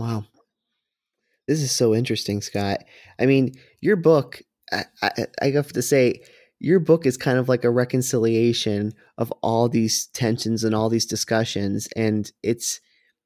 [0.02, 0.24] Wow.
[1.46, 2.78] This is so interesting, Scott.
[3.20, 4.42] I mean, your book,
[4.72, 6.22] I, I, I have to say,
[6.58, 11.06] your book is kind of like a reconciliation of all these tensions and all these
[11.06, 11.86] discussions.
[11.94, 12.80] And it's,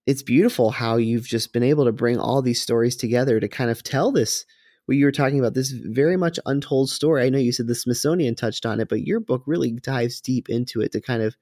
[0.06, 3.70] it's beautiful how you've just been able to bring all these stories together to kind
[3.70, 4.44] of tell this
[4.84, 7.74] what you were talking about this very much untold story i know you said the
[7.74, 11.34] smithsonian touched on it but your book really dives deep into it to kind of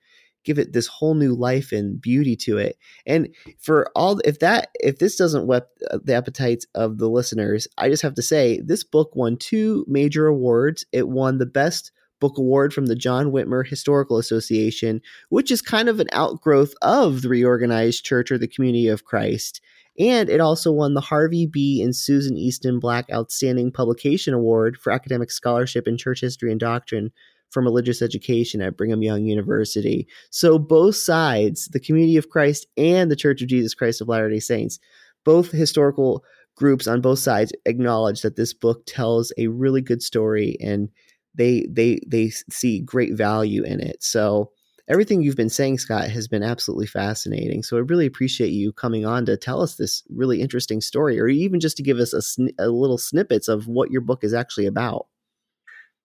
[0.44, 2.78] give it this whole new life and beauty to it.
[3.06, 7.66] And for all if that if this doesn't whet uh, the appetites of the listeners,
[7.78, 10.84] I just have to say this book won two major awards.
[10.92, 15.88] It won the best book award from the John Whitmer Historical Association, which is kind
[15.88, 19.60] of an outgrowth of the reorganized church or the community of Christ.
[19.98, 21.80] And it also won the Harvey B.
[21.82, 27.12] and Susan Easton Black Outstanding Publication Award for Academic Scholarship in Church History and Doctrine
[27.50, 30.06] from religious education at Brigham Young University.
[30.30, 34.40] So both sides, the Community of Christ and the Church of Jesus Christ of Latter-day
[34.40, 34.78] Saints,
[35.24, 36.24] both historical
[36.56, 40.88] groups on both sides acknowledge that this book tells a really good story and
[41.34, 44.02] they they they see great value in it.
[44.02, 44.52] So
[44.88, 47.62] everything you've been saying, Scott, has been absolutely fascinating.
[47.62, 51.26] So I really appreciate you coming on to tell us this really interesting story, or
[51.26, 54.34] even just to give us a, sn- a little snippets of what your book is
[54.34, 55.06] actually about.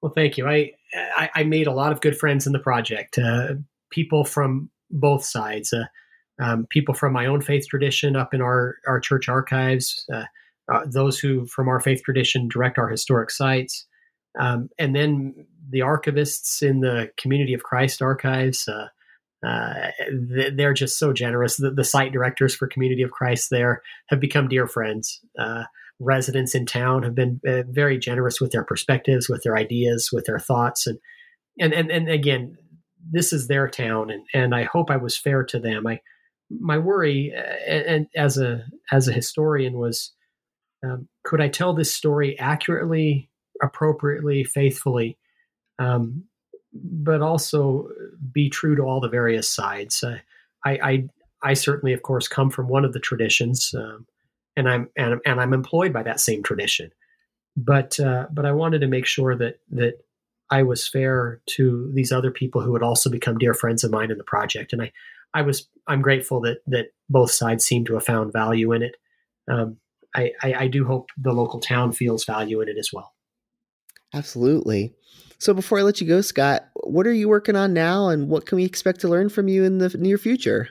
[0.01, 0.47] Well, thank you.
[0.47, 3.17] I I, I made a lot of good friends in the project.
[3.17, 3.55] Uh,
[3.89, 5.73] people from both sides.
[5.73, 5.85] Uh,
[6.41, 10.05] um, people from my own faith tradition up in our our church archives.
[10.13, 10.25] Uh,
[10.71, 13.85] uh those who from our faith tradition direct our historic sites.
[14.39, 18.87] Um, and then the archivists in the Community of Christ archives, uh,
[19.45, 19.91] uh,
[20.53, 21.57] they're just so generous.
[21.57, 25.19] The, the, site directors for Community of Christ there have become dear friends.
[25.99, 30.25] Residents in town have been uh, very generous with their perspectives, with their ideas, with
[30.25, 30.99] their thoughts, and
[31.59, 32.57] and and, and again,
[33.11, 35.85] this is their town, and, and I hope I was fair to them.
[35.87, 35.99] I
[36.49, 40.13] my worry, uh, and, and as a as a historian, was
[40.85, 43.29] um, could I tell this story accurately,
[43.61, 45.17] appropriately, faithfully?
[45.79, 46.25] um,
[46.73, 47.87] but also
[48.31, 50.03] be true to all the various sides.
[50.03, 50.17] Uh,
[50.65, 51.07] I, I,
[51.41, 54.05] I certainly, of course, come from one of the traditions, um,
[54.59, 56.91] and I'm and, and I'm employed by that same tradition.
[57.55, 59.93] But uh, but I wanted to make sure that that
[60.51, 64.11] I was fair to these other people who had also become dear friends of mine
[64.11, 64.91] in the project, and I
[65.33, 68.95] I was I'm grateful that that both sides seem to have found value in it.
[69.49, 69.77] Um,
[70.15, 73.13] I, I, I do hope the local town feels value in it as well.
[74.13, 74.93] Absolutely.
[75.37, 78.45] So before I let you go, Scott, what are you working on now, and what
[78.45, 80.67] can we expect to learn from you in the near future?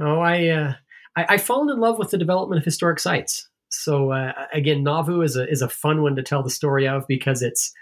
[0.00, 0.74] Oh, I uh,
[1.16, 3.48] I, I've fallen in love with the development of historic sites.
[3.70, 7.06] So uh, again, Nauvoo is a is a fun one to tell the story of
[7.06, 7.72] because it's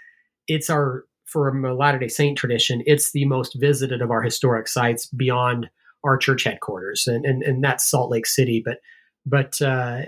[0.47, 4.67] it's our from a Latter Day Saint tradition, it's the most visited of our historic
[4.67, 5.69] sites beyond
[6.03, 8.61] our church headquarters, and and, and that's Salt Lake City.
[8.63, 8.79] But
[9.25, 10.01] but uh,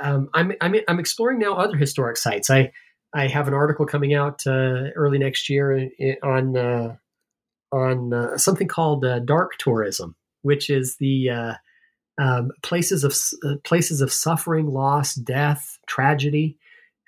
[0.00, 2.50] um, I'm I'm I'm exploring now other historic sites.
[2.50, 2.72] I
[3.14, 5.90] I have an article coming out uh, early next year
[6.22, 6.96] on uh,
[7.72, 11.54] on uh, something called uh, dark tourism, which is the uh,
[12.18, 13.14] um, places of
[13.44, 16.56] uh, places of suffering, loss, death, tragedy,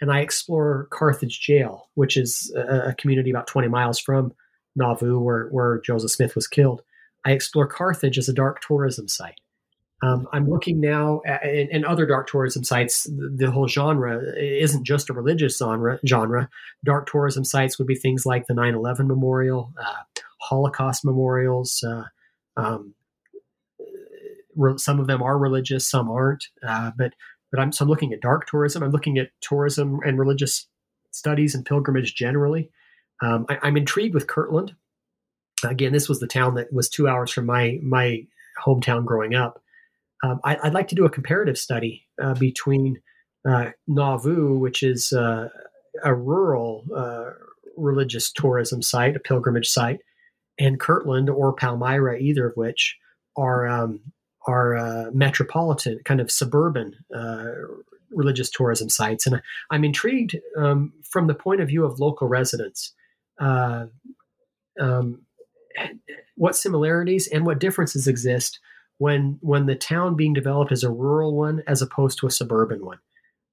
[0.01, 4.33] and I explore Carthage Jail, which is a, a community about 20 miles from
[4.77, 6.83] Nauvoo, where where Joseph Smith was killed.
[7.25, 9.41] I explore Carthage as a dark tourism site.
[10.01, 13.05] Um, I'm looking now at and other dark tourism sites.
[13.05, 15.99] The, the, whole genre isn't just a religious genre.
[16.07, 16.49] Genre
[16.85, 21.83] dark tourism sites would be things like the 9/11 Memorial, uh, Holocaust memorials.
[21.83, 22.05] Uh,
[22.57, 22.95] um,
[24.59, 26.45] re- some of them are religious, some aren't.
[26.67, 27.15] Uh, but
[27.51, 28.83] but I'm so I'm looking at dark tourism.
[28.83, 30.67] I'm looking at tourism and religious
[31.13, 32.71] studies and pilgrimage generally.
[33.23, 34.75] Um, I, I'm intrigued with Kirtland.
[35.65, 38.27] Again, this was the town that was two hours from my my
[38.63, 39.63] hometown growing up
[40.23, 43.01] um, I, would like to do a comparative study uh, between
[43.49, 45.49] uh, Nauvoo, which is uh,
[46.03, 47.31] a rural uh,
[47.77, 50.01] religious tourism site, a pilgrimage site,
[50.59, 52.97] and Kirtland or Palmyra, either of which
[53.37, 54.01] are um,
[54.49, 57.45] are uh, metropolitan, kind of suburban uh,
[58.11, 59.27] religious tourism sites.
[59.27, 62.93] And I'm intrigued um, from the point of view of local residents.
[63.39, 63.91] Um,
[66.37, 68.59] what similarities and what differences exist
[68.99, 72.85] when when the town being developed is a rural one as opposed to a suburban
[72.85, 72.99] one.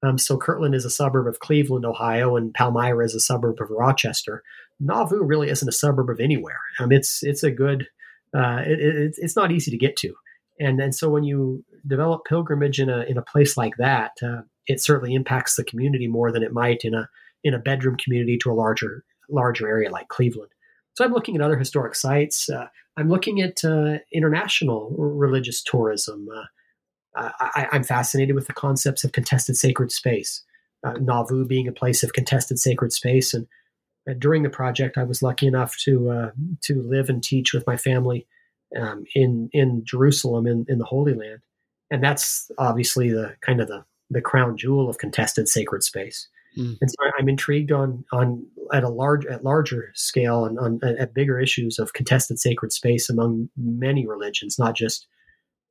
[0.04, 3.70] Um, so Kirtland is a suburb of Cleveland, Ohio, and Palmyra is a suburb of
[3.70, 4.44] Rochester.
[4.80, 6.60] Nauvoo really isn't a suburb of anywhere.
[6.80, 7.88] Um, it's it's a good
[8.36, 10.14] uh, it, it, it's not easy to get to,
[10.60, 14.42] and and so when you develop pilgrimage in a in a place like that, uh,
[14.68, 17.10] it certainly impacts the community more than it might in a
[17.44, 20.52] in a bedroom community to a larger larger area like Cleveland.
[20.94, 22.50] So I'm looking at other historic sites.
[22.50, 26.28] Uh, I'm looking at uh, international religious tourism.
[26.34, 30.44] Uh, I, am fascinated with the concepts of contested sacred space.
[30.86, 33.48] Uh, Nauvoo being a place of contested sacred space, and
[34.10, 36.32] uh, during the project, I was lucky enough to
[36.62, 38.26] to live and teach with my family
[38.76, 41.42] um, in in Jerusalem in, in the Holy Land,
[41.92, 46.28] and that's obviously the kind of the the crown jewel of contested sacred space.
[46.58, 46.78] Mm.
[46.80, 51.14] And so I'm intrigued on on at a large at larger scale and on at
[51.14, 55.08] bigger issues of contested sacred space among many religions, not just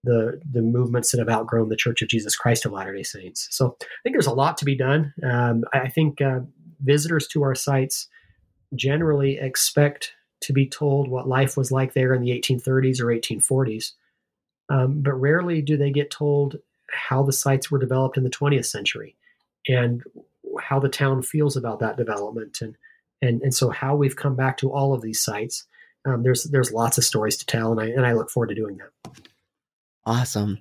[0.02, 3.48] the the movements that have outgrown the Church of Jesus Christ of Latter Day Saints.
[3.50, 5.14] So I think there's a lot to be done.
[5.22, 6.40] Um, I think uh,
[6.80, 8.09] visitors to our sites
[8.74, 10.12] generally expect
[10.43, 13.93] to be told what life was like there in the 1830s or 1840s,
[14.68, 16.57] um, but rarely do they get told
[16.91, 19.16] how the sites were developed in the 20th century
[19.68, 20.03] and
[20.61, 22.76] how the town feels about that development and
[23.22, 25.64] and and so how we've come back to all of these sites.
[26.05, 28.55] Um, there's there's lots of stories to tell, and I and I look forward to
[28.55, 29.20] doing that.
[30.07, 30.59] Awesome.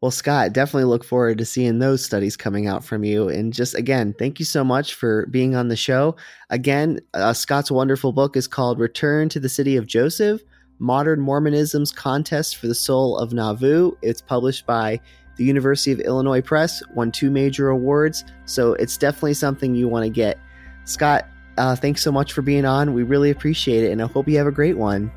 [0.00, 3.28] Well, Scott, definitely look forward to seeing those studies coming out from you.
[3.28, 6.16] And just again, thank you so much for being on the show.
[6.50, 10.42] Again, uh, Scott's wonderful book is called Return to the City of Joseph
[10.78, 13.92] Modern Mormonism's Contest for the Soul of Nauvoo.
[14.02, 15.00] It's published by
[15.36, 20.04] the University of Illinois Press, won two major awards, so it's definitely something you want
[20.04, 20.38] to get.
[20.84, 22.94] Scott, uh, thanks so much for being on.
[22.94, 25.12] We really appreciate it, and I hope you have a great one.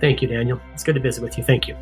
[0.00, 0.60] Thank you, Daniel.
[0.72, 1.42] It's good to visit with you.
[1.42, 1.76] Thank you.